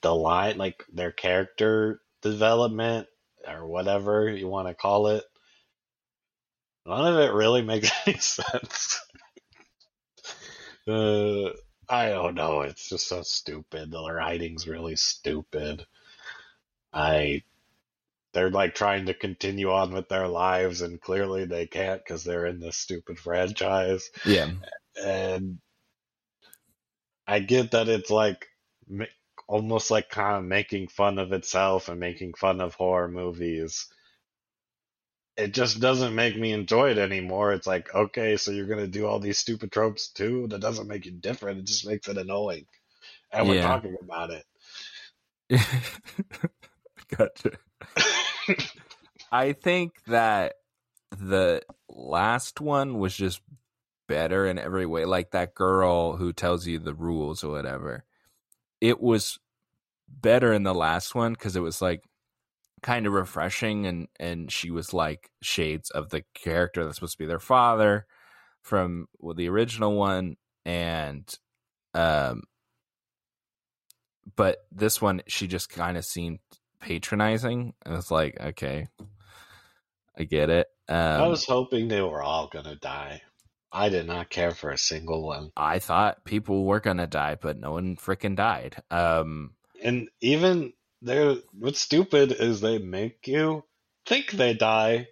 [0.00, 3.08] the line, like their character development
[3.46, 5.24] or whatever you want to call it,
[6.86, 9.00] none of it really makes any sense.
[10.86, 11.50] uh,
[11.88, 12.60] I don't know.
[12.60, 13.90] It's just so stupid.
[13.90, 15.84] The writing's really stupid.
[16.92, 17.42] I.
[18.32, 22.46] They're like trying to continue on with their lives, and clearly they can't because they're
[22.46, 24.50] in this stupid franchise Yeah,
[25.02, 25.58] and
[27.26, 28.46] I get that it's like
[29.48, 33.86] almost like kind of making fun of itself and making fun of horror movies.
[35.36, 37.52] It just doesn't make me enjoy it anymore.
[37.52, 40.46] It's like, okay, so you're gonna do all these stupid tropes too?
[40.48, 41.58] That doesn't make it different.
[41.58, 42.66] It just makes it annoying.
[43.32, 43.58] And we're Yeah.
[43.58, 44.30] talking about
[47.16, 47.52] gotcha.
[49.32, 50.54] I think that
[51.16, 53.40] the last one was just
[54.08, 55.04] better in every way.
[55.04, 58.04] Like that girl who tells you the rules or whatever.
[58.80, 59.38] It was
[60.08, 62.02] better in the last one because it was like
[62.82, 67.18] kind of refreshing and and she was like shades of the character that's supposed to
[67.18, 68.06] be their father
[68.62, 71.34] from well, the original one and
[71.94, 72.42] um
[74.34, 76.38] but this one she just kind of seemed
[76.80, 78.88] patronizing and it's like okay
[80.18, 80.66] I get it.
[80.88, 83.22] Um, I was hoping they were all gonna die.
[83.72, 85.50] I did not care for a single one.
[85.56, 88.82] I thought people were gonna die, but no one freaking died.
[88.90, 89.52] Um,
[89.82, 93.64] And even they're what's stupid is they make you
[94.04, 95.08] think they die,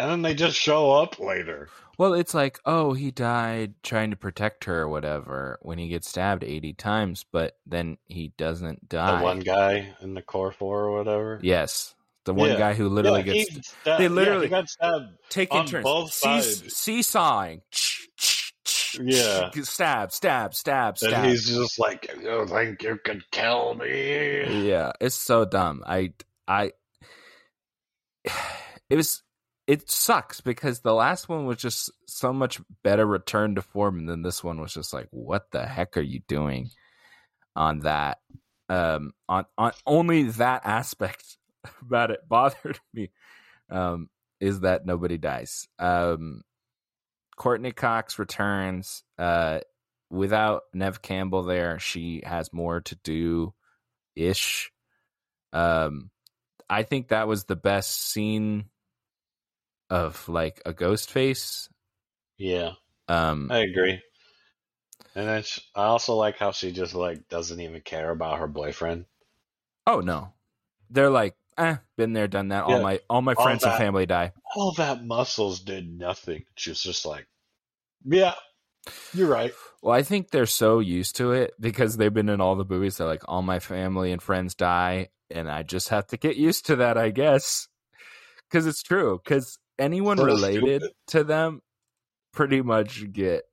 [0.00, 1.68] and then they just show up later.
[1.98, 6.08] well, it's like, oh, he died trying to protect her or whatever when he gets
[6.08, 9.18] stabbed eighty times, but then he doesn't die.
[9.18, 11.38] The one guy in the core four or whatever.
[11.42, 11.94] yes,
[12.24, 12.58] the one Yeah.
[12.58, 15.06] guy who literally Yeah, gets stabbed- they literally- he got stabbed.
[15.28, 16.74] taking on turns, both sides.
[16.76, 17.62] seesawing.
[19.00, 19.50] Yeah.
[19.62, 21.12] stab, stab, stab, stab.
[21.12, 25.84] And he's just like, "You think you could kill me?" Yeah, it's so dumb.
[25.86, 26.12] I
[26.48, 26.72] I
[28.90, 29.22] it was
[29.70, 34.08] it sucks because the last one was just so much better return to form and
[34.08, 36.68] then this one was just like what the heck are you doing
[37.54, 38.18] on that
[38.68, 41.36] um on on only that aspect
[41.82, 43.10] about it bothered me
[43.70, 44.08] um
[44.40, 46.42] is that nobody dies um
[47.36, 49.60] Courteney Cox returns uh
[50.10, 53.54] without Neve Campbell there she has more to do
[54.16, 54.72] ish.
[55.52, 56.10] Um,
[56.68, 58.69] I think that was the best scene
[59.90, 61.68] of like a ghost face.
[62.38, 62.72] Yeah,
[63.08, 64.00] Um, I agree.
[65.14, 68.48] And then sh I also like how she just like doesn't even care about her
[68.48, 69.06] boyfriend.
[69.86, 70.32] oh no,
[70.90, 72.64] they're like, eh, been there, done that.
[72.64, 74.32] All my all my All friends and family die.
[74.56, 76.44] All that muscles did nothing.
[76.56, 77.26] She was just like,
[78.04, 78.34] "Yeah,
[79.12, 82.56] you're right." Well, I think they're so used to it because they've been in all
[82.56, 82.96] the movies.
[82.98, 86.66] They're like, all my family and friends die, and I just have to get used
[86.66, 87.68] to that, I guess.
[88.48, 89.20] Because it's true.
[89.24, 90.92] Because anyone So related stupid.
[91.08, 91.62] to them
[92.32, 93.44] pretty much get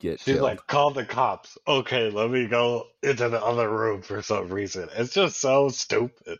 [0.00, 0.40] get She's killed.
[0.42, 4.88] like, "Call the cops." Okay, let me go into the other room for some reason.
[4.96, 6.38] It's just so stupid.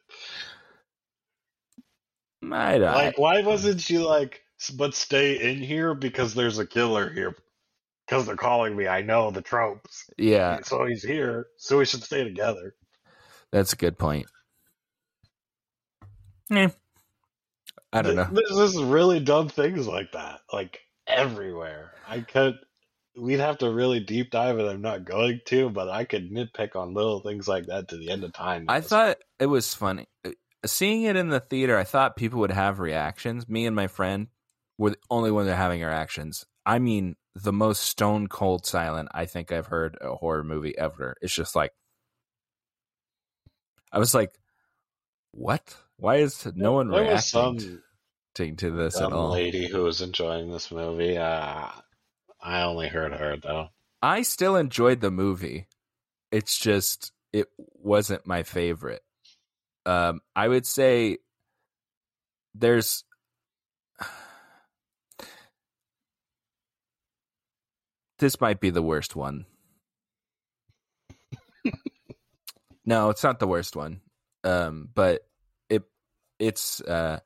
[2.51, 2.95] I don't.
[2.95, 4.43] Like, why wasn't she like,
[4.77, 7.37] but stay in here because there's a killer here?
[8.07, 8.89] Because they're calling me.
[8.89, 10.09] I know the tropes.
[10.17, 11.47] yeah, So he's here.
[11.59, 12.75] So we should stay together.
[13.53, 14.27] that's a good point.
[16.51, 16.69] Eh.
[17.93, 18.27] I don't know.
[18.27, 21.93] Th- There's just really dumb things like that, like everywhere.
[22.09, 22.55] I could,
[23.17, 26.77] we'd have to really deep dive, and I'm not going to, but I could nitpick
[26.77, 28.67] on little things like that to the end of time.
[28.69, 30.07] I thought it was funny.
[30.25, 30.31] Uh,
[30.67, 33.49] Seeing it in the theater, I thought people would have reactions.
[33.49, 34.27] Me and my friend
[34.77, 36.45] were the only ones that are having reactions.
[36.67, 41.17] I mean, the most stone cold silent I think I've heard a horror movie ever.
[41.23, 41.73] It's just like,
[43.91, 44.39] I was like,
[45.33, 45.77] what?
[46.01, 47.59] Why is no one there reacting some
[48.57, 49.33] to this at all?
[49.33, 51.19] lady who was enjoying this movie.
[51.19, 51.69] Uh,
[52.41, 53.69] I only heard her though.
[54.03, 55.67] I still enjoyed the movie.
[56.33, 59.03] It's just it wasn't my favorite.
[59.85, 61.19] Um, I would say
[62.55, 63.05] there's
[68.19, 69.45] this might be the worst one.
[72.87, 74.01] no, it's not the worst one.
[74.45, 75.27] Um, but
[76.41, 77.21] it's uh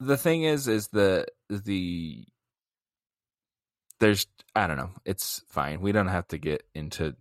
[0.00, 2.24] the thing is is the the
[4.00, 4.90] there's I don't know.
[5.04, 5.80] It's fine.
[5.80, 7.16] We don't have to get into.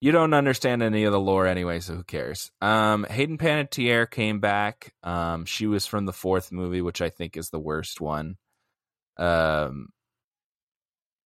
[0.00, 2.50] You don't understand any of the lore anyway, so who cares?
[2.60, 4.92] Um, Hayden Panettiere came back.
[5.02, 8.36] Um, she was from the fourth movie, which I think is the worst one.
[9.16, 9.88] Um,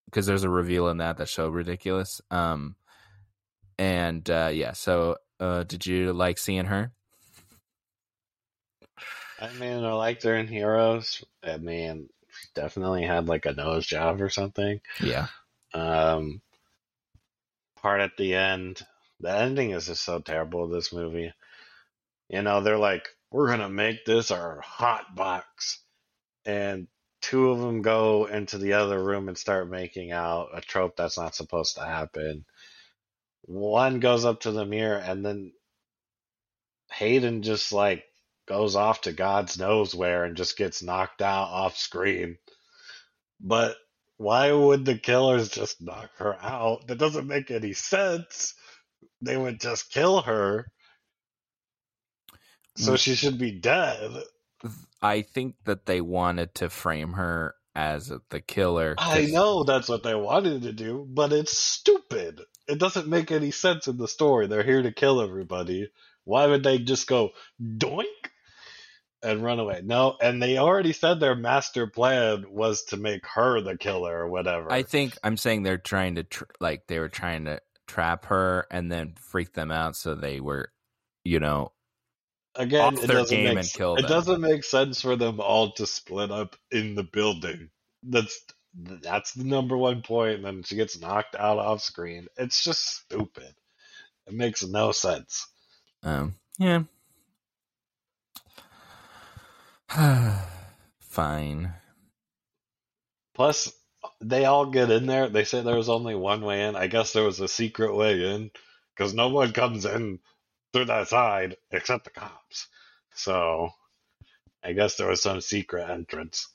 [0.05, 2.21] because there's a reveal in that that's so ridiculous.
[2.31, 2.77] Um,
[3.79, 4.73] and uh, yeah.
[4.73, 6.93] So, uh, did you like seeing her?
[9.41, 11.25] I mean, I liked her in Heroes.
[11.43, 14.81] I mean, she definitely had like a nose job or something.
[15.01, 15.29] Yeah.
[15.73, 16.41] Um,
[17.81, 18.85] part at the end,
[19.21, 21.33] the ending is just so terrible of this movie.
[22.29, 25.83] You know, they're like, we're gonna make this our hot box,
[26.45, 26.89] and
[27.21, 31.19] two of them go into the other room and start making out a trope that's
[31.19, 32.45] not supposed to happen.
[33.43, 35.53] One goes up to the mirror, and then
[36.93, 38.05] Hayden just like
[38.49, 42.39] goes off to God's knows where and just gets knocked out off screen.
[43.41, 43.77] But
[44.17, 46.89] why would the killers just knock her out?
[46.89, 48.55] That doesn't make any sense.
[49.23, 50.71] They would just kill her.
[52.77, 54.11] So she should be dead.
[55.03, 58.95] I think that they wanted to frame her as the killer.
[58.99, 62.41] I know that's what they wanted to do, but it's stupid.
[62.67, 64.47] It doesn't make any sense in the story.
[64.47, 65.91] They're here to kill everybody.
[66.25, 67.31] Why would they just go
[67.61, 68.05] doink
[69.23, 69.81] and run away?
[69.85, 74.29] No, and they already said their master plan was to make her the killer or
[74.29, 74.71] whatever.
[74.73, 78.67] I think I'm saying they're trying to tr- like they were trying to trap her
[78.71, 80.71] and then freak them out, so they were,
[81.25, 81.73] you know,
[82.55, 84.11] again, off it their doesn't game make and kill it them.
[84.11, 87.71] doesn't make sense for them all to split up in the building.
[88.03, 88.41] That's
[88.75, 90.37] that's the number one point.
[90.37, 92.29] And then she gets knocked out off screen.
[92.37, 93.55] It's just stupid.
[94.27, 95.47] It makes no sense.
[96.03, 96.83] Um, yeah.
[101.01, 101.73] Fine.
[103.35, 103.73] Plus,
[104.21, 105.29] they all get in there.
[105.29, 106.77] They say there was only one way in.
[106.77, 108.51] I guess there was a secret way in
[108.95, 110.19] because no one comes in
[110.73, 112.69] through that side except the cops.
[113.15, 113.71] So,
[114.63, 116.49] I guess there was some secret entrance.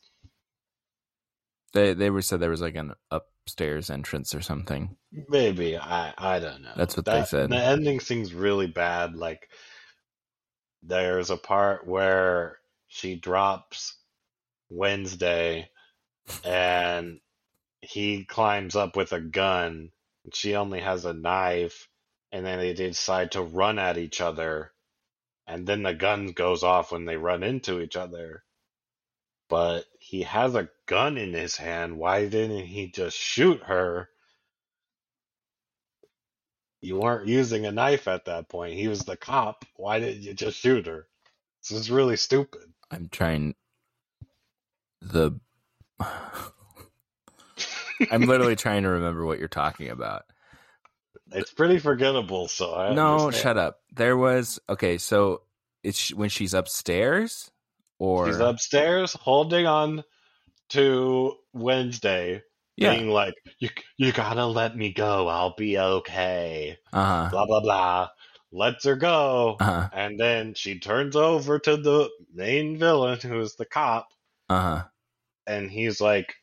[1.74, 4.96] They they were said there was like an upstairs entrance or something.
[5.28, 6.74] Maybe I I don't know.
[6.76, 7.50] That's what they said.
[7.50, 9.16] The ending seems really bad.
[9.16, 9.50] Like
[10.84, 12.60] there's a part where
[12.94, 13.98] she drops
[14.70, 15.70] Wednesday,
[16.46, 17.20] and
[17.82, 19.92] he climbs up with a gun.
[20.32, 21.90] She only has a knife,
[22.32, 24.74] and then they decide to run at each other,
[25.48, 28.44] and then the gun goes off when they run into each other.
[29.50, 31.98] But he has a gun in his hand.
[31.98, 34.10] Why didn't he just shoot her?
[36.80, 38.76] You weren't using a knife at that point.
[38.76, 39.66] He was the cop.
[39.78, 41.08] Why didn't you just shoot her?
[41.62, 42.74] This is really stupid.
[42.94, 43.56] I'm trying
[45.02, 45.40] the
[48.12, 50.24] I'm literally trying to remember what you're talking about.
[51.32, 53.36] It's pretty forgettable, so I no, understand.
[53.42, 53.80] shut up.
[53.94, 55.42] There was okay, so
[55.84, 57.52] it's when she's upstairs
[58.00, 60.04] or She's upstairs holding on
[60.70, 62.44] to Wednesday,
[62.76, 62.94] yeah.
[62.94, 65.28] being like, "You, you gotta let me go.
[65.28, 67.30] I'll be okay." Uh-huh.
[67.32, 68.10] Blah blah blah.
[68.56, 69.90] Lets her go, Uh-huh.
[69.92, 74.10] and then she turns over to the main villain, who is the cop,
[74.48, 74.84] Uh-huh.
[75.48, 76.36] and he's like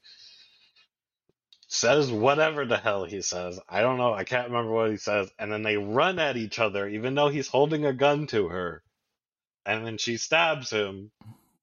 [1.68, 3.61] says whatever the hell he says.
[3.68, 4.12] I don't know.
[4.12, 5.30] I can't remember what he says.
[5.38, 8.82] And then they run at each other, even though he's holding a gun to her.
[9.64, 11.12] And then she stabs him,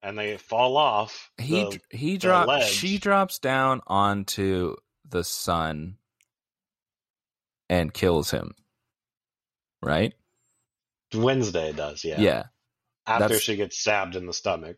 [0.01, 1.29] and they fall off.
[1.37, 5.97] He the- he drops she drops down onto the son
[7.69, 8.55] and kills him.
[9.81, 10.13] Right?
[11.17, 12.19] Wednesday does, yeah.
[12.19, 12.43] Yeah.
[13.05, 14.77] After that's- she gets stabbed in the stomach.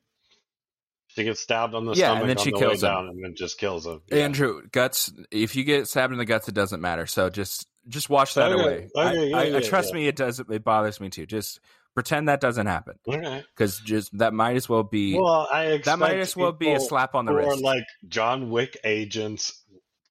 [1.08, 2.90] She gets stabbed on the Yeah, stomach and then she the kills him.
[2.90, 4.02] down, and then just kills him.
[4.08, 4.18] Yeah.
[4.18, 7.08] Andrew, guts if you get stabbed in the guts it doesn't matter.
[7.08, 8.90] So just just wash that Okay, away.
[8.96, 9.96] okay, I, yeah, I, I trust yeah.
[9.96, 11.26] me it does it bothers me too.
[11.26, 11.60] Just
[11.96, 13.00] pretend that doesn't happen.
[13.08, 13.44] Okay.
[13.56, 16.80] Cuz just that might as well be Well, I that might as well be a
[16.80, 17.50] slap on the wrist.
[17.50, 19.64] Or like John Wick agents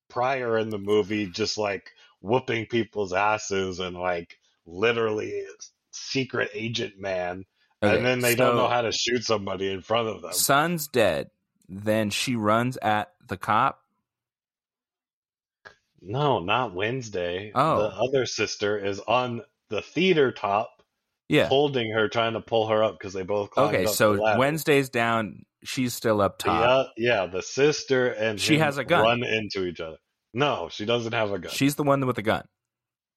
[0.09, 5.45] prior in the movie, just like whooping people's asses and like literally
[5.99, 7.45] secret agent man,
[7.83, 10.33] Okay, and then they don't know how to shoot somebody in front of them.
[10.33, 11.31] Son's dead.
[11.69, 13.81] Then she runs at the cop.
[16.01, 17.53] No, not Wednesday.
[17.55, 17.79] Oh.
[17.83, 20.83] The other sister is on the theater top,
[21.29, 21.47] Yeah.
[21.49, 24.39] holding her, trying to pull her up because they both climbed Okay, so.
[24.39, 25.45] Wednesday's down.
[25.65, 26.93] She's still up top.
[26.97, 29.03] Yeah, yeah, the sister and She has a gun.
[29.03, 29.97] run into each other.
[30.33, 31.51] No, she doesn't have a gun.
[31.53, 32.45] She's the one with the gun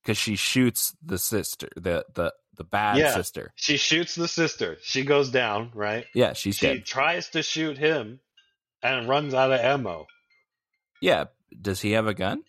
[0.02, 3.14] because she shoots the sister, the the the bad Yeah.
[3.14, 3.54] sister.
[3.56, 4.78] She shoots the sister.
[4.84, 6.06] She goes down, right?
[6.14, 6.86] Yeah, she's she dead.
[6.86, 8.20] tries to shoot him
[8.84, 10.08] and runs out of ammo.
[11.02, 11.26] Yeah,
[11.60, 12.43] does he have a gun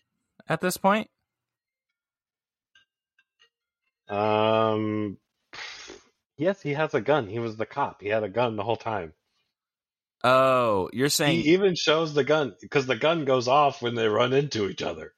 [0.47, 1.09] at this point?
[4.09, 5.17] Um
[6.37, 7.27] Yes, he has a gun.
[7.27, 8.01] He was the cop.
[8.01, 9.13] He had a gun the whole time.
[10.23, 14.07] Oh, you're saying he even shows the gun because the gun goes off when they
[14.07, 15.13] run into each other.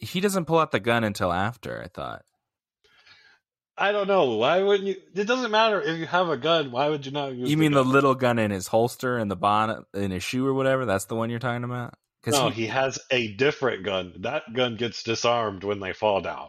[0.00, 1.82] He doesn't pull out the gun until after?
[1.82, 2.22] I thought.
[3.76, 4.36] I don't know.
[4.36, 4.96] Why wouldn't you?
[5.14, 6.72] It doesn't matter if you have a gun.
[6.72, 7.92] Why would you not use You mean the gun?
[7.92, 10.84] little gun in his holster in the bonnet in his shoe or whatever?
[10.84, 11.94] That's the one you're talking about?
[12.26, 14.12] No, he has a different gun.
[14.18, 16.48] That gun gets disarmed when they fall down.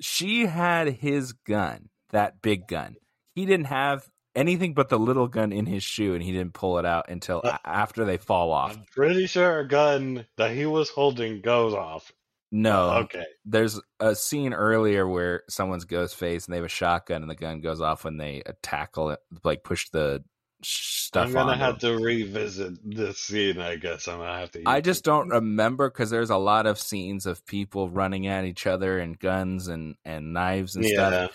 [0.00, 2.96] she had his gun, that big gun.
[3.34, 6.78] He didn't have anything but the little gun in his shoe, and he didn't pull
[6.78, 8.76] it out until Uh, after they fall off.
[8.76, 12.12] I'm pretty sure a gun that he was holding goes off.
[12.52, 13.24] No, Okay.
[13.44, 17.36] there's a scene earlier where someone's ghost face and they have a shotgun, and the
[17.36, 20.24] gun goes off when they tackle it, like push the
[20.62, 21.96] stuff I'm gonna have him.
[21.98, 23.60] to revisit this scene.
[23.60, 24.62] I guess I'm gonna have to.
[24.66, 28.66] I just don't remember because there's a lot of scenes of people running at each
[28.66, 31.30] other and guns and and knives and stuff.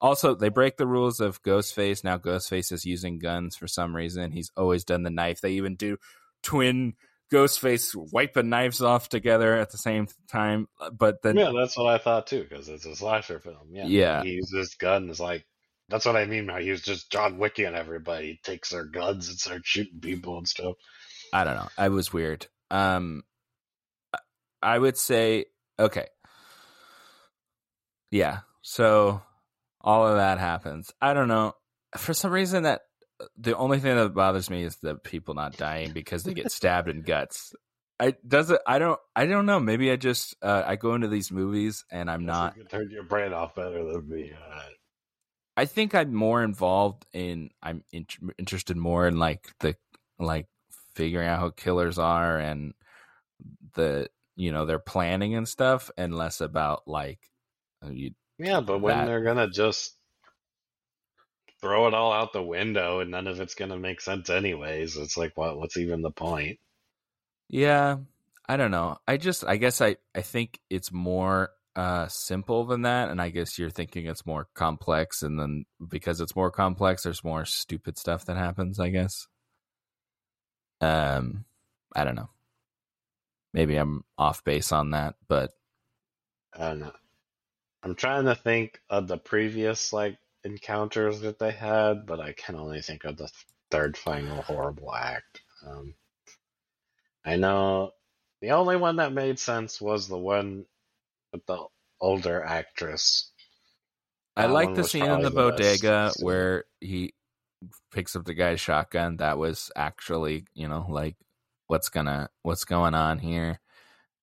[0.00, 2.02] Also, they break the rules of Ghostface.
[2.02, 4.32] Now Ghostface is using guns for some reason.
[4.32, 5.40] He's always done the knife.
[5.40, 5.98] They even do
[6.42, 6.94] twin
[7.32, 10.68] Ghostface wiping knives off together at the same time.
[10.92, 13.68] But then, yeah, that's what I thought too, because it's a slasher film.
[13.70, 14.22] Yeah, Yeah.
[14.22, 15.44] He uses guns like
[15.90, 16.46] that's what I mean.
[16.46, 18.26] By he was just John Wicky on everybody.
[18.28, 20.76] He takes their guns and starts shooting people and stuff.
[21.32, 21.68] I don't know.
[21.76, 22.46] I was weird.
[22.70, 23.24] Um,
[24.62, 25.46] I would say
[25.78, 26.06] okay.
[28.10, 28.40] Yeah.
[28.62, 29.22] So
[29.80, 30.92] all of that happens.
[31.00, 31.54] I don't know.
[31.96, 32.82] For some reason that
[33.36, 36.88] the only thing that bothers me is the people not dying because they get stabbed
[36.88, 37.52] in guts.
[37.98, 39.60] I does it I don't I don't know.
[39.60, 42.90] Maybe I just uh, I go into these movies and I'm not You can turn
[42.90, 44.32] your brain off better than me.
[44.32, 44.62] Uh,
[45.56, 47.50] I think I'm more involved in.
[47.62, 48.06] I'm in,
[48.38, 49.76] interested more in like the
[50.18, 50.46] like
[50.94, 52.72] figuring out who killers are and
[53.74, 57.18] the you know their planning and stuff, and less about like
[57.84, 58.12] uh, you.
[58.40, 59.96] Yeah, but when That- they're gonna just
[61.60, 65.16] throw it all out the window and none of it's gonna make sense anyways, it's
[65.16, 66.58] like what what's even the point?
[67.48, 67.98] Yeah,
[68.48, 68.96] I don't know.
[69.06, 73.28] I just I guess I I think it's more uh simple than that and I
[73.28, 77.98] guess you're thinking it's more complex and then because it's more complex there's more stupid
[77.98, 79.26] stuff that happens, I guess.
[80.80, 81.44] Um
[81.94, 82.30] I don't know.
[83.52, 85.50] Maybe I'm off base on that, but
[86.54, 86.92] I don't know.
[87.82, 92.56] I'm trying to think of the previous like encounters that they had, but I can
[92.56, 93.30] only think of the
[93.70, 95.40] third final horrible act.
[95.66, 95.94] Um,
[97.24, 97.92] I know
[98.40, 100.66] the only one that made sense was the one
[101.32, 101.64] with the
[102.00, 103.30] older actress.
[104.36, 106.26] I That like the scene in the the bodega scene.
[106.26, 107.14] where he
[107.92, 109.16] picks up the guy's shotgun.
[109.18, 111.16] That was actually, you know, like
[111.66, 113.60] what's gonna what's going on here.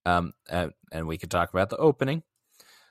[0.05, 2.23] Um, and, and we could talk about the opening.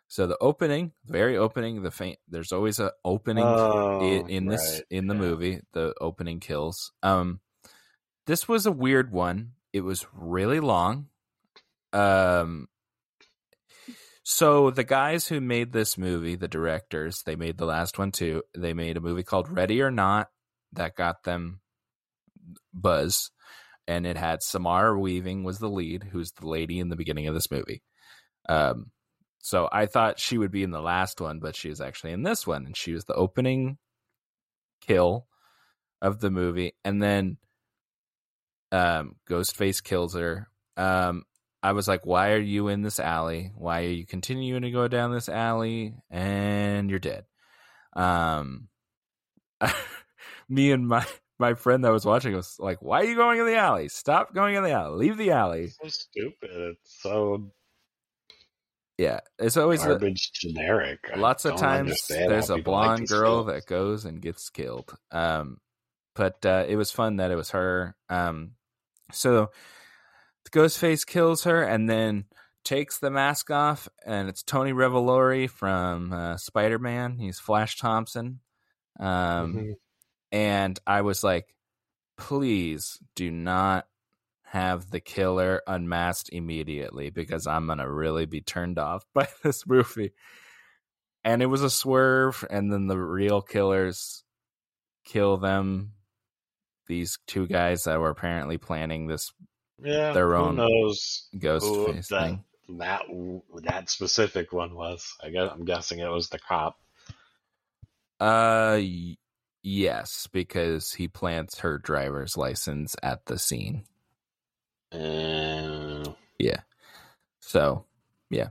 [0.08, 2.18] So the opening, very opening, the faint.
[2.28, 5.20] There's always an opening Oh, in, in this right, in the yeah.
[5.20, 5.60] movie.
[5.72, 6.92] The opening kills.
[7.02, 7.40] Um,
[8.26, 9.52] this was a weird one.
[9.72, 11.08] It was really long.
[11.92, 12.68] Um,
[14.22, 18.42] so the guys who made this movie, the directors, they made the last one too.
[18.56, 20.28] They made a movie called Ready or Not
[20.72, 21.60] that got them
[22.74, 23.30] buzz,
[23.86, 27.34] and it had Samara Weaving was the lead, who's the lady in the beginning of
[27.34, 27.82] this movie.
[28.48, 28.90] Um,
[29.46, 32.24] so I thought she would be in the last one, but she was actually in
[32.24, 33.78] this one, and she was the opening
[34.80, 35.28] kill
[36.02, 37.36] of the movie, and then
[38.72, 40.48] um, Ghostface kills her.
[40.76, 41.22] Um,
[41.62, 43.52] I was like, why are you in this alley?
[43.54, 45.94] Why are you continuing to go down this alley?
[46.10, 47.26] And you're dead.
[47.94, 48.66] Um,
[50.48, 51.06] me and my
[51.38, 53.86] my friend that was watching was like, why are you going in the alley?
[53.90, 55.06] Stop going in the alley.
[55.06, 55.68] Leave the alley.
[55.68, 56.50] So stupid.
[56.50, 57.52] It's so
[58.98, 61.00] Yeah, it's always garbage generic.
[61.16, 64.96] Lots of times there's a people like blonde girl that goes and gets killed.
[65.10, 65.58] Um,
[66.14, 67.94] but uh, it was fun that it was her.
[68.08, 68.52] Um,
[69.12, 69.50] so
[70.44, 72.24] the Ghostface kills her and then
[72.64, 77.18] takes the mask off, and it's Tony Revolori from uh, Spider Man.
[77.18, 78.40] He's Flash Thompson.
[78.98, 79.74] Um, Mhm.
[80.32, 81.54] and I was like,
[82.16, 83.86] please do not
[84.46, 90.12] have the killer unmasked immediately because I'm gonna really be turned off by this movie.
[91.24, 94.22] And it was a swerve, and then the real killers
[95.04, 95.92] kill them.
[96.86, 99.32] These two guys that were apparently planning this
[99.82, 102.44] yeah, their own knows ghost who face that, thing.
[102.78, 103.02] that
[103.64, 105.14] that specific one was.
[105.22, 106.78] I guess I'm guessing it was the cop.
[108.20, 108.80] Uh,
[109.62, 113.84] yes, because he plants her driver's license at the scene.
[114.92, 116.60] Uh, yeah.
[117.40, 117.84] So,
[118.30, 118.48] yeah,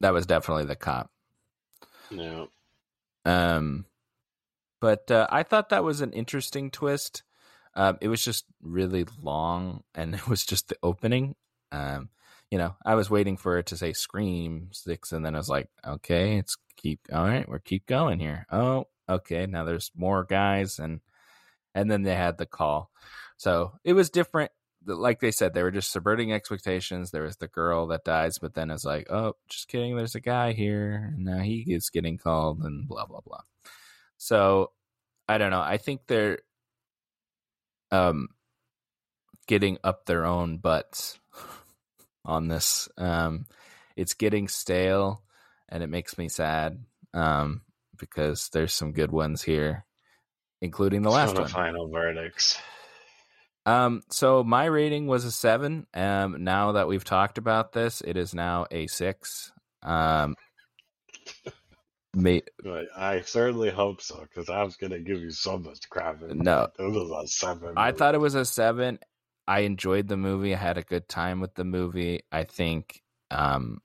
[0.00, 1.10] that was definitely the cop.
[2.10, 2.48] no.
[3.24, 3.86] Um,
[4.80, 7.22] but uh, I thought that was an interesting twist.
[7.74, 11.36] Um, it was just really long, and it was just the opening.
[11.70, 12.10] Um,
[12.50, 15.48] you know, I was waiting for it to say "Scream Six, and then I was
[15.48, 17.48] like, "Okay, it's keep all right.
[17.48, 19.46] We're keep going here." Oh, okay.
[19.46, 21.00] Now there's more guys, and
[21.74, 22.90] and then they had the call.
[23.36, 24.50] So it was different.
[24.86, 27.10] Like they said, they were just subverting expectations.
[27.10, 29.96] There was the girl that dies, but then it's like, oh, just kidding.
[29.96, 33.42] There's a guy here, and now he is getting called, and blah blah blah.
[34.16, 34.72] So
[35.28, 35.60] I don't know.
[35.60, 36.38] I think they're
[37.90, 38.28] um
[39.46, 41.18] getting up their own butts
[42.24, 42.88] on this.
[42.96, 43.46] Um,
[43.96, 45.22] it's getting stale,
[45.68, 46.84] and it makes me sad.
[47.14, 47.62] Um,
[47.98, 49.84] because there's some good ones here,
[50.60, 51.46] including the last one.
[51.46, 52.60] final verdicts.
[53.64, 55.86] Um, so my rating was a seven.
[55.94, 59.52] Um, now that we've talked about this, it is now a six.
[59.82, 60.34] Um,
[62.14, 62.42] may,
[62.96, 66.22] I certainly hope so because I was gonna give you so much crap.
[66.22, 66.68] No.
[66.78, 67.74] it was a seven.
[67.76, 68.98] I thought it was a seven.
[69.46, 70.54] I enjoyed the movie.
[70.54, 72.22] I had a good time with the movie.
[72.30, 73.80] I think um,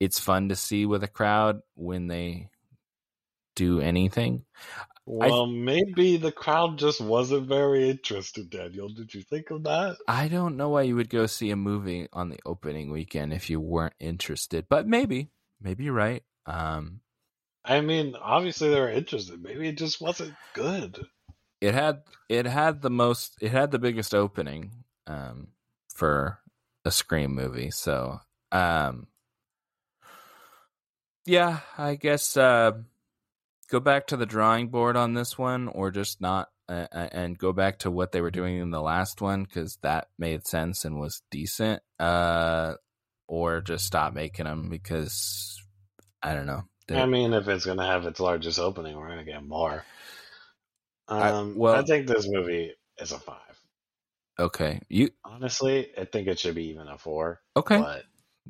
[0.00, 2.48] it's fun to see with a crowd when they
[3.56, 4.44] do anything.
[5.10, 8.50] Well, maybe the crowd just wasn't very interested.
[8.50, 9.96] Daniel, did you think of that?
[10.06, 13.48] I don't know why you would go see a movie on the opening weekend if
[13.48, 15.30] you weren't interested, but maybe,
[15.62, 16.22] maybe you're right.
[16.44, 17.00] Um,
[17.64, 19.42] I mean, obviously they were interested.
[19.42, 21.06] Maybe it just wasn't good.
[21.62, 25.48] It had it had the most it had the biggest opening um,
[25.88, 26.38] for
[26.84, 27.70] a Scream movie.
[27.70, 28.20] So
[28.52, 29.06] um,
[31.24, 32.72] yeah, I guess uh,
[33.70, 37.52] go back to the drawing board on this one, or just not, uh, and go
[37.52, 40.98] back to what they were doing in the last one because that made sense and
[40.98, 41.82] was decent.
[41.98, 42.74] Uh,
[43.26, 45.60] or just stop making them because
[46.22, 46.62] I don't know.
[46.90, 49.84] I mean, if it's gonna have its largest opening, we're gonna get more.
[51.08, 53.36] Um, I- well- I think this movie is a five.
[54.38, 57.42] Okay, you Honestly, I think it should be even a four.
[57.56, 57.78] okay?
[57.78, 58.04] But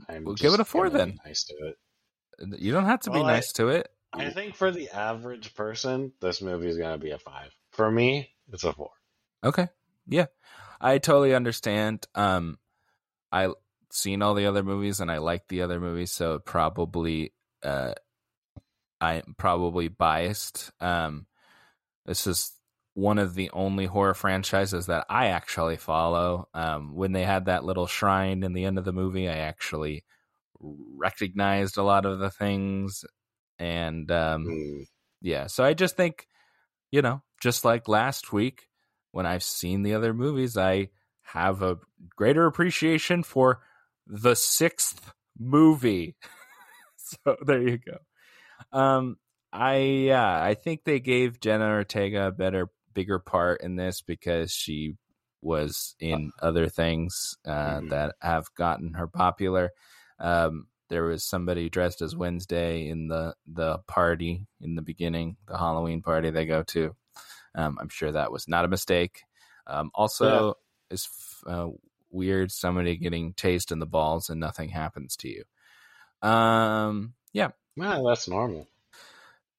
[0.08, 1.18] I'm Well, give it a four then.
[1.24, 1.76] Nice to it.
[2.60, 3.90] You don't have to be Well, I- nice to it.
[4.12, 7.50] I think for the average person, this movie is gonna be a five.
[7.72, 8.90] For me, it's a four.
[9.44, 9.68] Okay.
[10.06, 10.26] Yeah.
[10.80, 12.06] I totally understand.
[12.14, 12.58] Um
[13.30, 13.52] I
[13.90, 17.32] seen all the other movies and I like the other movies, so probably
[17.62, 17.92] uh
[19.00, 20.70] I'm probably biased.
[20.80, 21.26] Um
[22.06, 22.52] this is
[22.94, 26.48] one of the only horror franchises that I actually follow.
[26.54, 30.04] Um when they had that little shrine in the end of the movie, I actually
[30.60, 33.04] recognized a lot of the things
[33.58, 34.86] and um Mm.
[35.20, 36.26] yeah so i just think
[36.90, 38.68] you know just like last week
[39.12, 40.88] when i've seen the other movies i
[41.22, 41.76] have a
[42.16, 43.60] greater appreciation for
[44.06, 46.16] the sixth movie
[46.96, 47.98] so there you go
[48.78, 49.16] um
[49.52, 54.50] i yeah i think they gave jenna ortega a better bigger part in this because
[54.52, 54.94] she
[55.40, 57.90] was in other things uh, Mhm.
[57.90, 59.70] that have gotten her popular
[60.18, 65.58] um there was somebody dressed as Wednesday in the the party in the beginning, the
[65.58, 66.94] Halloween party they go to.
[67.54, 69.22] Um, I'm sure that was not a mistake.
[69.66, 70.54] Um, also,
[70.90, 71.08] it's
[71.46, 71.68] uh,
[72.10, 76.28] weird somebody getting tased in the balls and nothing happens to you.
[76.28, 77.48] Um, yeah.
[77.76, 78.66] Nah, that's normal.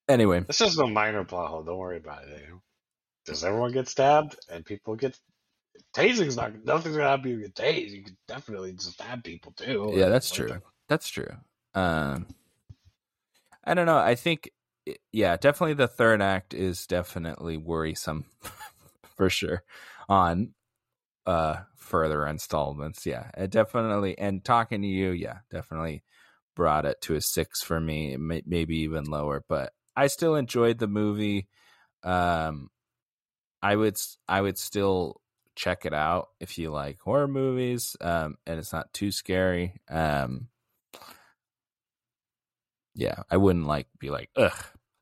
[0.08, 1.64] Anyway, This is a minor plot hole.
[1.64, 2.44] Don't worry about it.
[3.26, 5.18] Does everyone get stabbed and people get
[5.94, 7.92] tasing's not nothing's gonna happen if you get tased.
[7.92, 9.92] You could definitely stab people too.
[9.94, 10.60] yeah, that's true.
[10.90, 11.38] That's true.
[11.74, 12.28] Um,
[13.64, 13.98] I don't know.
[13.98, 14.50] I think,
[15.12, 18.26] yeah, definitely the third act is definitely worrisome
[19.16, 19.64] for sure
[20.08, 20.54] on
[21.26, 23.06] uh further installments.
[23.06, 24.18] Yeah, it definitely.
[24.18, 26.04] And talking to you, yeah, definitely
[26.56, 29.44] brought it to a six for me, may, maybe even lower.
[29.48, 31.48] But I still enjoyed the movie.
[32.04, 32.70] Um,
[33.62, 35.22] I would I would still
[35.56, 37.96] check it out if you like horror movies.
[38.02, 39.76] Um, and it's not too scary.
[39.90, 40.48] Um,
[43.00, 44.54] yeah, I wouldn't like be like, ugh,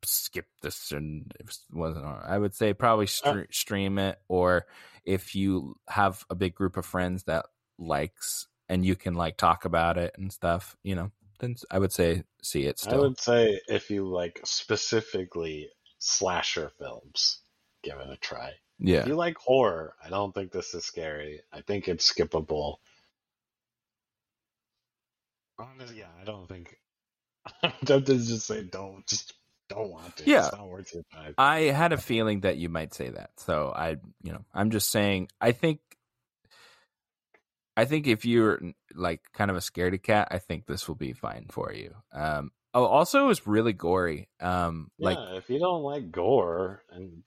[0.03, 2.05] skip this and it wasn't.
[2.05, 2.23] hard.
[2.27, 4.67] I would say probably stre- stream it, or
[5.03, 7.47] if you have a big group of friends that
[7.79, 11.91] likes and you can like talk about it and stuff, you know, then I would
[11.91, 17.39] say see it I would say if you like specifically slasher films,
[17.83, 18.51] give it a try.
[18.77, 21.41] yeah, If you like horror, I don't think this is scary.
[21.51, 22.75] I think it's skippable.
[25.59, 26.77] Honestly, yeah, I don't think.
[27.63, 29.33] I'm tempted to just say don't, just
[29.69, 30.29] don't want to.
[30.29, 30.47] Yeah.
[30.47, 31.33] it's not worth your time.
[31.37, 33.31] I had a feeling that you might say that.
[33.37, 35.29] So I, you know, I'm just saying.
[35.41, 35.79] I think,
[37.75, 38.61] I think if you're
[38.95, 41.95] like kind of a scaredy cat, I think this will be fine for you.
[42.13, 42.51] Um.
[42.73, 44.29] Oh, also, it was really gory.
[44.39, 44.91] Um.
[44.99, 47.23] Like, yeah, if you don't like gore, and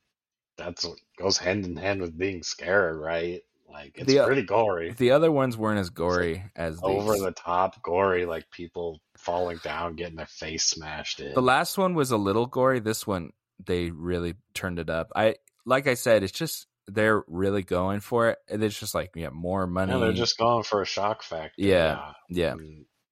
[0.57, 3.43] that's what goes hand in hand with being scared, right?
[3.71, 6.85] Like it's The, pretty gory, the other ones weren't as gory as these.
[6.85, 11.35] over the top gory, like people falling down, getting their face smashed in.
[11.35, 12.81] The last one was a little gory.
[12.81, 13.31] This one,
[13.65, 15.13] they really turned it up.
[15.15, 18.39] I like I said, it's just they're really going for it.
[18.49, 19.93] It's just like yeah, more money.
[19.93, 21.55] yeah, they're just going for a shock factor.
[21.57, 22.13] Yeah.
[22.29, 22.55] yeah.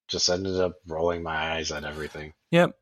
[0.08, 2.32] just ended up rolling my eyes at everything.
[2.50, 2.72] Yep.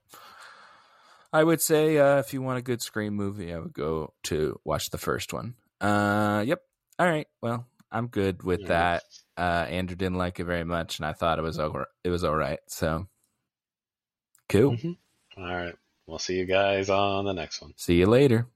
[1.33, 4.59] I would say uh, if you want a good Scream movie, I would go to
[4.65, 5.55] watch the first one.
[5.81, 6.63] Uh, yep.
[6.99, 7.27] All right.
[7.43, 8.69] Well, I'm good with Yeah.
[8.69, 9.03] that.
[9.37, 11.87] Uh, Andrew didn't like it very much, and I thought it was over.
[12.05, 12.61] It was all right.
[12.69, 13.07] So
[14.49, 14.77] cool.
[15.37, 15.75] All right,
[16.07, 17.75] we'll see you guys on the next one.
[17.77, 18.49] See you later.